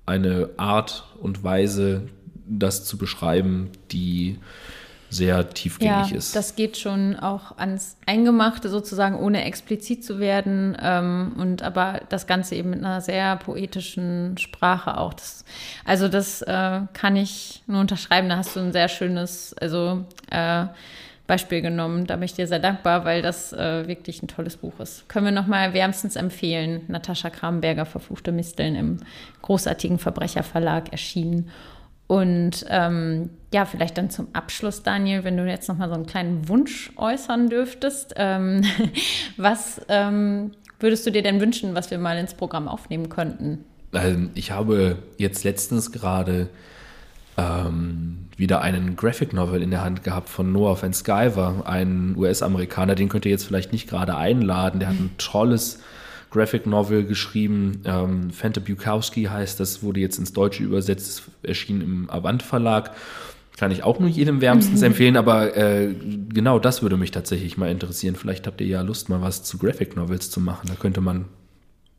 eine 0.05 0.49
Art 0.57 1.05
und 1.19 1.43
Weise, 1.43 2.09
das 2.45 2.85
zu 2.85 2.97
beschreiben, 2.97 3.69
die 3.91 4.37
sehr 5.09 5.49
tiefgängig 5.49 6.11
ja, 6.11 6.17
ist. 6.17 6.35
Das 6.35 6.55
geht 6.55 6.77
schon 6.77 7.15
auch 7.15 7.57
ans 7.57 7.97
Eingemachte 8.05 8.69
sozusagen, 8.69 9.15
ohne 9.15 9.43
explizit 9.43 10.03
zu 10.03 10.19
werden. 10.19 10.77
Ähm, 10.81 11.33
und 11.37 11.63
aber 11.63 12.01
das 12.09 12.27
Ganze 12.27 12.55
eben 12.55 12.69
mit 12.69 12.79
einer 12.79 13.01
sehr 13.01 13.35
poetischen 13.37 14.37
Sprache 14.37 14.97
auch. 14.97 15.13
Das, 15.13 15.45
also 15.85 16.07
das 16.07 16.41
äh, 16.43 16.81
kann 16.93 17.15
ich 17.15 17.63
nur 17.67 17.81
unterschreiben. 17.81 18.29
Da 18.29 18.37
hast 18.37 18.55
du 18.55 18.59
ein 18.59 18.71
sehr 18.71 18.87
schönes, 18.87 19.55
also 19.59 20.05
äh, 20.29 20.65
Beispiel 21.29 21.61
genommen. 21.61 22.07
Da 22.07 22.15
bin 22.15 22.23
ich 22.23 22.33
dir 22.33 22.47
sehr 22.47 22.59
dankbar, 22.59 23.05
weil 23.05 23.21
das 23.21 23.53
äh, 23.53 23.87
wirklich 23.87 24.21
ein 24.21 24.27
tolles 24.27 24.57
Buch 24.57 24.79
ist. 24.79 25.07
Können 25.07 25.25
wir 25.25 25.31
nochmal 25.31 25.73
wärmstens 25.73 26.15
empfehlen. 26.15 26.81
Natascha 26.87 27.29
Kramberger, 27.29 27.85
Verfluchte 27.85 28.31
Misteln 28.31 28.75
im 28.75 28.97
großartigen 29.43 29.99
Verbrecherverlag 29.99 30.91
erschienen. 30.91 31.51
Und 32.09 32.65
ähm, 32.69 33.29
ja, 33.53 33.65
vielleicht 33.65 33.95
dann 33.99 34.09
zum 34.09 34.29
Abschluss, 34.33 34.81
Daniel, 34.81 35.23
wenn 35.23 35.37
du 35.37 35.47
jetzt 35.47 35.69
noch 35.69 35.77
mal 35.77 35.89
so 35.89 35.93
einen 35.93 36.07
kleinen 36.07 36.49
Wunsch 36.49 36.91
äußern 36.97 37.49
dürftest, 37.51 38.15
ähm, 38.17 38.63
was 39.37 39.79
ähm, 39.89 40.49
würdest 40.79 41.05
du 41.05 41.11
dir 41.11 41.21
denn 41.21 41.39
wünschen, 41.39 41.75
was 41.75 41.91
wir 41.91 41.99
mal 41.99 42.17
ins 42.17 42.33
Programm 42.33 42.67
aufnehmen 42.67 43.09
könnten? 43.09 43.63
Ähm, 43.93 44.31
ich 44.33 44.49
habe 44.49 44.97
jetzt 45.19 45.43
letztens 45.43 45.91
gerade 45.91 46.49
ähm, 47.37 48.25
wieder 48.37 48.61
einen 48.61 48.95
Graphic 48.95 49.31
Novel 49.31 49.61
in 49.61 49.69
der 49.69 49.83
Hand 49.83 50.03
gehabt 50.03 50.29
von 50.29 50.51
Noah 50.51 50.81
Van 50.81 50.93
Skyver, 50.93 51.61
ein 51.67 52.15
US-Amerikaner. 52.17 52.95
Den 52.95 53.09
könnt 53.09 53.25
ihr 53.25 53.31
jetzt 53.31 53.45
vielleicht 53.45 53.71
nicht 53.71 53.87
gerade 53.87 54.17
einladen. 54.17 54.79
Der 54.79 54.89
hat 54.89 54.95
ein 54.95 55.11
tolles 55.19 55.79
Graphic 56.31 56.65
Novel 56.65 57.05
geschrieben. 57.05 57.81
Ähm, 57.85 58.31
Fanta 58.31 58.61
Bukowski 58.61 59.23
heißt 59.23 59.59
das, 59.59 59.83
wurde 59.83 59.99
jetzt 59.99 60.19
ins 60.19 60.33
Deutsche 60.33 60.63
übersetzt, 60.63 61.23
erschien 61.43 61.81
im 61.81 62.09
Avant 62.09 62.43
Verlag. 62.43 62.91
Kann 63.57 63.71
ich 63.71 63.83
auch 63.83 63.99
nur 63.99 64.09
jedem 64.09 64.41
wärmstens 64.41 64.81
empfehlen, 64.83 65.17
aber 65.17 65.57
äh, 65.57 65.93
genau 65.93 66.59
das 66.59 66.81
würde 66.81 66.97
mich 66.97 67.11
tatsächlich 67.11 67.57
mal 67.57 67.69
interessieren. 67.69 68.15
Vielleicht 68.15 68.47
habt 68.47 68.61
ihr 68.61 68.67
ja 68.67 68.81
Lust, 68.81 69.09
mal 69.09 69.21
was 69.21 69.43
zu 69.43 69.57
Graphic 69.57 69.95
Novels 69.95 70.29
zu 70.29 70.39
machen. 70.39 70.67
Da 70.67 70.75
könnte 70.75 71.01
man 71.01 71.25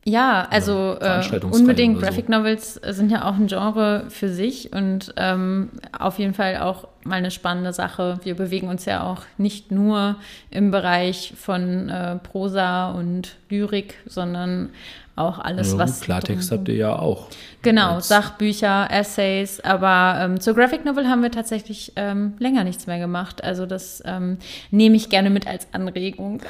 ja, 0.03 0.47
also 0.49 0.97
äh, 0.99 1.21
unbedingt. 1.51 1.99
Graphic 1.99 2.25
so. 2.25 2.31
Novels 2.31 2.73
sind 2.73 3.11
ja 3.11 3.25
auch 3.25 3.35
ein 3.35 3.47
Genre 3.47 4.05
für 4.09 4.29
sich 4.29 4.73
und 4.73 5.13
ähm, 5.17 5.69
auf 5.97 6.17
jeden 6.17 6.33
Fall 6.33 6.57
auch 6.57 6.87
mal 7.03 7.15
eine 7.15 7.29
spannende 7.29 7.71
Sache. 7.71 8.19
Wir 8.23 8.35
bewegen 8.35 8.67
uns 8.67 8.85
ja 8.85 9.03
auch 9.03 9.23
nicht 9.37 9.71
nur 9.71 10.15
im 10.49 10.71
Bereich 10.71 11.33
von 11.37 11.89
äh, 11.89 12.15
Prosa 12.17 12.91
und 12.91 13.35
Lyrik, 13.49 13.95
sondern 14.07 14.69
auch 15.15 15.39
alles, 15.39 15.73
ja, 15.73 15.77
was. 15.77 16.01
Klartext 16.01 16.51
habt 16.51 16.67
ihr 16.69 16.75
ja 16.75 16.97
auch. 16.97 17.27
Genau, 17.61 17.99
Sachbücher, 17.99 18.89
Essays, 18.89 19.59
aber 19.59 20.19
ähm, 20.19 20.39
zur 20.39 20.55
Graphic 20.55 20.83
Novel 20.83 21.07
haben 21.07 21.21
wir 21.21 21.31
tatsächlich 21.31 21.93
ähm, 21.95 22.33
länger 22.39 22.63
nichts 22.63 22.87
mehr 22.87 22.97
gemacht. 22.97 23.43
Also 23.43 23.65
das 23.65 24.01
ähm, 24.05 24.37
nehme 24.71 24.95
ich 24.95 25.09
gerne 25.09 25.29
mit 25.29 25.47
als 25.47 25.67
Anregung. 25.71 26.41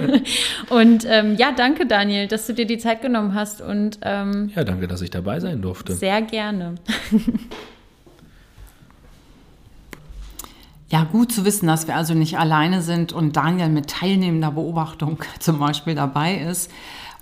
und 0.70 1.04
ähm, 1.06 1.36
ja, 1.36 1.52
danke 1.52 1.86
Daniel, 1.86 2.28
dass 2.28 2.46
du 2.46 2.54
dir 2.54 2.66
die 2.66 2.78
Zeit 2.78 3.02
genommen 3.02 3.34
hast 3.34 3.60
und 3.60 3.98
ähm, 4.02 4.50
ja, 4.54 4.64
danke, 4.64 4.88
dass 4.88 5.02
ich 5.02 5.10
dabei 5.10 5.40
sein 5.40 5.60
durfte. 5.60 5.92
Sehr 5.94 6.22
gerne. 6.22 6.76
Ja, 10.90 11.04
gut 11.04 11.32
zu 11.32 11.44
wissen, 11.44 11.66
dass 11.66 11.86
wir 11.86 11.96
also 11.96 12.14
nicht 12.14 12.38
alleine 12.38 12.80
sind 12.80 13.12
und 13.12 13.36
Daniel 13.36 13.68
mit 13.68 13.90
teilnehmender 13.90 14.52
Beobachtung 14.52 15.18
zum 15.38 15.58
Beispiel 15.58 15.94
dabei 15.94 16.36
ist. 16.36 16.70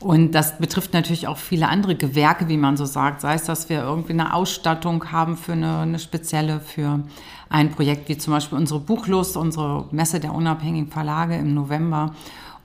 Und 0.07 0.37
das 0.37 0.59
betrifft 0.59 0.93
natürlich 0.93 1.27
auch 1.27 1.37
viele 1.37 1.67
andere 1.67 1.97
Gewerke, 1.97 2.49
wie 2.49 2.57
man 2.57 2.77
so 2.77 2.85
sagt. 2.85 3.23
Sei 3.23 3.35
es, 3.35 3.43
dass 3.43 3.69
wir 3.69 3.83
irgendwie 3.83 4.13
eine 4.13 4.35
Ausstattung 4.35 5.11
haben 5.11 5.37
für 5.37 5.55
eine, 5.55 5.79
eine 5.79 5.99
spezielle, 5.99 6.61
für 6.61 7.01
ein 7.49 7.73
Projekt 7.73 8.09
wie 8.09 8.17
zum 8.17 8.33
Beispiel 8.33 8.57
unsere 8.57 8.79
Buchlust, 8.79 9.37
unsere 9.37 9.87
Messe 9.91 10.21
der 10.21 10.33
unabhängigen 10.33 10.93
Verlage 10.93 11.35
im 11.35 11.55
November 11.55 12.15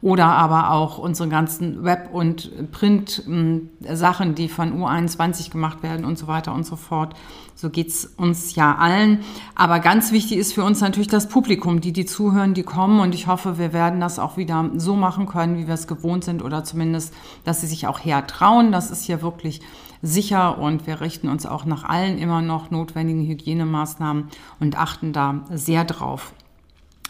oder 0.01 0.25
aber 0.25 0.71
auch 0.71 0.97
unsere 0.97 1.29
ganzen 1.29 1.83
Web- 1.83 2.09
und 2.11 2.71
Print-Sachen, 2.71 4.35
die 4.35 4.49
von 4.49 4.81
U21 4.81 5.51
gemacht 5.51 5.83
werden 5.83 6.05
und 6.05 6.17
so 6.17 6.27
weiter 6.27 6.53
und 6.53 6.65
so 6.65 6.75
fort. 6.75 7.15
So 7.53 7.69
geht's 7.69 8.05
uns 8.17 8.55
ja 8.55 8.75
allen. 8.75 9.19
Aber 9.53 9.79
ganz 9.79 10.11
wichtig 10.11 10.37
ist 10.37 10.53
für 10.53 10.63
uns 10.63 10.81
natürlich 10.81 11.07
das 11.07 11.29
Publikum, 11.29 11.81
die, 11.81 11.93
die 11.93 12.05
zuhören, 12.05 12.55
die 12.55 12.63
kommen. 12.63 12.99
Und 12.99 13.13
ich 13.13 13.27
hoffe, 13.27 13.59
wir 13.59 13.73
werden 13.73 13.99
das 13.99 14.17
auch 14.17 14.37
wieder 14.37 14.71
so 14.75 14.95
machen 14.95 15.27
können, 15.27 15.57
wie 15.59 15.67
wir 15.67 15.75
es 15.75 15.85
gewohnt 15.85 16.23
sind 16.23 16.41
oder 16.43 16.63
zumindest, 16.63 17.13
dass 17.43 17.61
sie 17.61 17.67
sich 17.67 17.85
auch 17.85 17.99
hertrauen. 17.99 18.71
Das 18.71 18.89
ist 18.89 19.03
hier 19.03 19.21
wirklich 19.21 19.61
sicher 20.01 20.57
und 20.57 20.87
wir 20.87 21.01
richten 21.01 21.29
uns 21.29 21.45
auch 21.45 21.65
nach 21.65 21.83
allen 21.83 22.17
immer 22.17 22.41
noch 22.41 22.71
notwendigen 22.71 23.23
Hygienemaßnahmen 23.27 24.29
und 24.59 24.79
achten 24.79 25.13
da 25.13 25.41
sehr 25.51 25.85
drauf. 25.85 26.33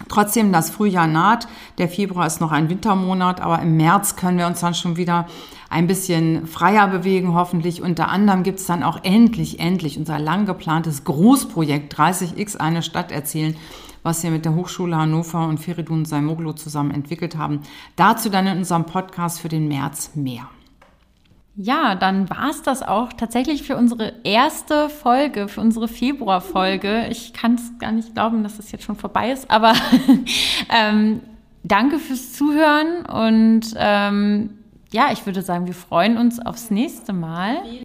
Trotzdem, 0.09 0.51
das 0.51 0.69
Frühjahr 0.69 1.07
naht. 1.07 1.47
Der 1.77 1.89
Februar 1.89 2.27
ist 2.27 2.41
noch 2.41 2.51
ein 2.51 2.69
Wintermonat, 2.69 3.41
aber 3.41 3.61
im 3.61 3.77
März 3.77 4.15
können 4.15 4.37
wir 4.37 4.47
uns 4.47 4.61
dann 4.61 4.73
schon 4.73 4.97
wieder 4.97 5.27
ein 5.69 5.87
bisschen 5.87 6.47
freier 6.47 6.87
bewegen, 6.87 7.33
hoffentlich. 7.33 7.81
Unter 7.81 8.09
anderem 8.09 8.43
gibt 8.43 8.59
es 8.59 8.65
dann 8.65 8.83
auch 8.83 8.99
endlich, 9.03 9.59
endlich 9.59 9.97
unser 9.97 10.19
lang 10.19 10.45
geplantes 10.45 11.03
Großprojekt 11.05 11.95
30x 11.95 12.57
eine 12.57 12.83
Stadt 12.83 13.11
erzählen, 13.11 13.55
was 14.03 14.21
wir 14.23 14.31
mit 14.31 14.45
der 14.45 14.55
Hochschule 14.55 14.97
Hannover 14.97 15.47
und 15.47 15.59
Feridun 15.59 16.05
Saimoglu 16.05 16.53
zusammen 16.53 16.91
entwickelt 16.91 17.37
haben. 17.37 17.61
Dazu 17.95 18.29
dann 18.29 18.47
in 18.47 18.57
unserem 18.59 18.85
Podcast 18.85 19.39
für 19.39 19.49
den 19.49 19.67
März 19.67 20.11
mehr. 20.15 20.49
Ja, 21.55 21.95
dann 21.95 22.29
war 22.29 22.49
es 22.49 22.61
das 22.61 22.81
auch 22.81 23.11
tatsächlich 23.11 23.63
für 23.63 23.75
unsere 23.75 24.13
erste 24.23 24.89
Folge, 24.89 25.49
für 25.49 25.59
unsere 25.59 25.89
Februarfolge. 25.89 27.07
Ich 27.09 27.33
kann 27.33 27.55
es 27.55 27.77
gar 27.77 27.91
nicht 27.91 28.13
glauben, 28.13 28.43
dass 28.43 28.57
das 28.57 28.71
jetzt 28.71 28.85
schon 28.85 28.95
vorbei 28.95 29.31
ist, 29.31 29.51
aber 29.51 29.73
ähm, 30.69 31.19
danke 31.63 31.99
fürs 31.99 32.33
Zuhören 32.33 33.05
und 33.05 33.73
ähm, 33.75 34.57
ja, 34.93 35.11
ich 35.11 35.25
würde 35.25 35.41
sagen, 35.41 35.67
wir 35.67 35.73
freuen 35.73 36.17
uns 36.17 36.39
aufs 36.39 36.71
nächste 36.71 37.13
Mal. 37.13 37.61
Wir 37.63 37.83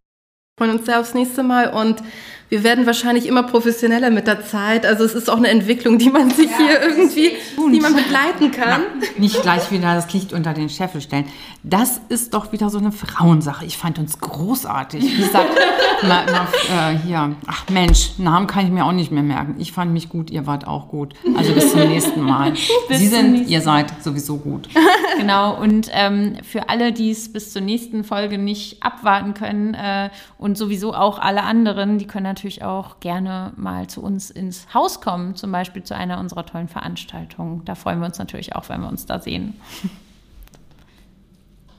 freuen 0.59 0.79
uns 0.79 0.87
sehr 0.87 1.01
aufs 1.01 1.15
nächste 1.15 1.43
Mal 1.43 1.71
und 1.71 2.03
wir 2.49 2.63
werden 2.63 2.87
wahrscheinlich 2.87 3.27
immer 3.27 3.43
professioneller 3.43 4.11
mit 4.11 4.27
der 4.27 4.45
Zeit. 4.45 4.87
Also 4.87 5.05
es 5.05 5.15
ist 5.15 5.29
auch 5.29 5.37
eine 5.37 5.49
Entwicklung, 5.49 5.99
die 5.99 6.11
man 6.11 6.31
sich 6.31 6.51
ja, 6.51 6.57
hier 6.59 6.81
irgendwie, 6.81 7.33
die 7.73 7.81
man 7.81 7.95
begleiten 7.95 8.53
kann. 8.53 8.83
Na, 9.01 9.07
nicht 9.19 9.43
gleich 9.43 9.71
wieder 9.73 9.95
das 9.95 10.13
Licht 10.13 10.33
unter 10.33 10.55
den 10.55 10.69
Scheffel 10.69 11.01
stellen. 11.01 11.25
Das 11.65 12.01
ist 12.09 12.35
doch 12.35 12.53
wieder 12.53 12.71
so 12.71 12.79
eine 12.79 12.93
Frauensache. 12.93 13.65
Ich 13.65 13.77
fand 13.77 13.99
uns 13.99 14.21
großartig. 14.21 15.05
Ich 15.05 15.27
sag 15.33 15.47
mal, 16.03 16.25
mal 16.27 16.93
äh, 16.93 16.99
hier, 16.99 17.35
ach 17.47 17.65
Mensch, 17.71 18.11
Namen 18.19 18.47
kann 18.47 18.65
ich 18.65 18.71
mir 18.71 18.85
auch 18.85 18.93
nicht 18.93 19.11
mehr 19.11 19.25
merken. 19.25 19.57
Ich 19.59 19.73
fand 19.73 19.93
mich 19.93 20.09
gut, 20.09 20.31
ihr 20.31 20.47
wart 20.47 20.69
auch 20.69 20.89
gut. 20.89 21.15
Also 21.37 21.53
bis 21.53 21.73
zum 21.73 21.81
nächsten 21.81 22.21
Mal. 22.21 22.53
Sie 22.91 23.09
sind, 23.09 23.49
ihr 23.49 23.61
seid 23.61 24.03
sowieso 24.03 24.37
gut. 24.37 24.69
Genau. 25.19 25.59
Und 25.59 25.89
ähm, 25.93 26.37
für 26.43 26.69
alle, 26.69 26.93
die 26.93 27.11
es 27.11 27.33
bis 27.33 27.51
zur 27.51 27.63
nächsten 27.63 28.05
Folge 28.05 28.37
nicht 28.37 28.83
abwarten 28.83 29.33
können 29.33 29.73
äh, 29.73 30.11
und 30.37 30.59
sowieso 30.59 30.93
auch 30.93 31.19
alle 31.19 31.43
anderen, 31.43 31.97
die 31.97 32.07
können 32.07 32.27
natürlich 32.37 32.63
auch 32.63 33.01
gerne 33.01 33.53
mal 33.57 33.89
zu 33.89 34.03
uns 34.03 34.31
ins 34.31 34.73
Haus 34.75 35.01
kommen, 35.01 35.37
zum 35.37 35.51
Beispiel 35.53 35.83
zu 35.83 35.97
einer 35.97 36.21
unserer 36.21 36.45
tollen 36.45 36.69
Veranstaltungen. 36.69 37.65
Da 37.65 37.75
freuen 37.75 37.99
wir 37.99 38.07
uns 38.07 38.19
natürlich 38.19 38.55
auch, 38.55 38.69
wenn 38.69 38.83
wir 38.83 38.89
uns 38.89 39.07
da 39.07 39.19
sehen. 39.19 39.55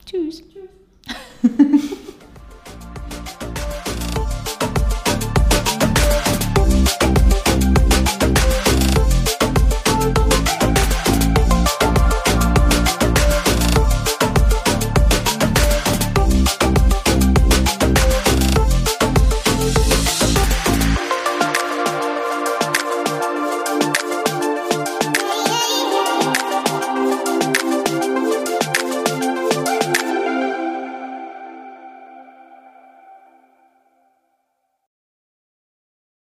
Tschüss. 0.04 0.42
Tschüss. 0.42 1.98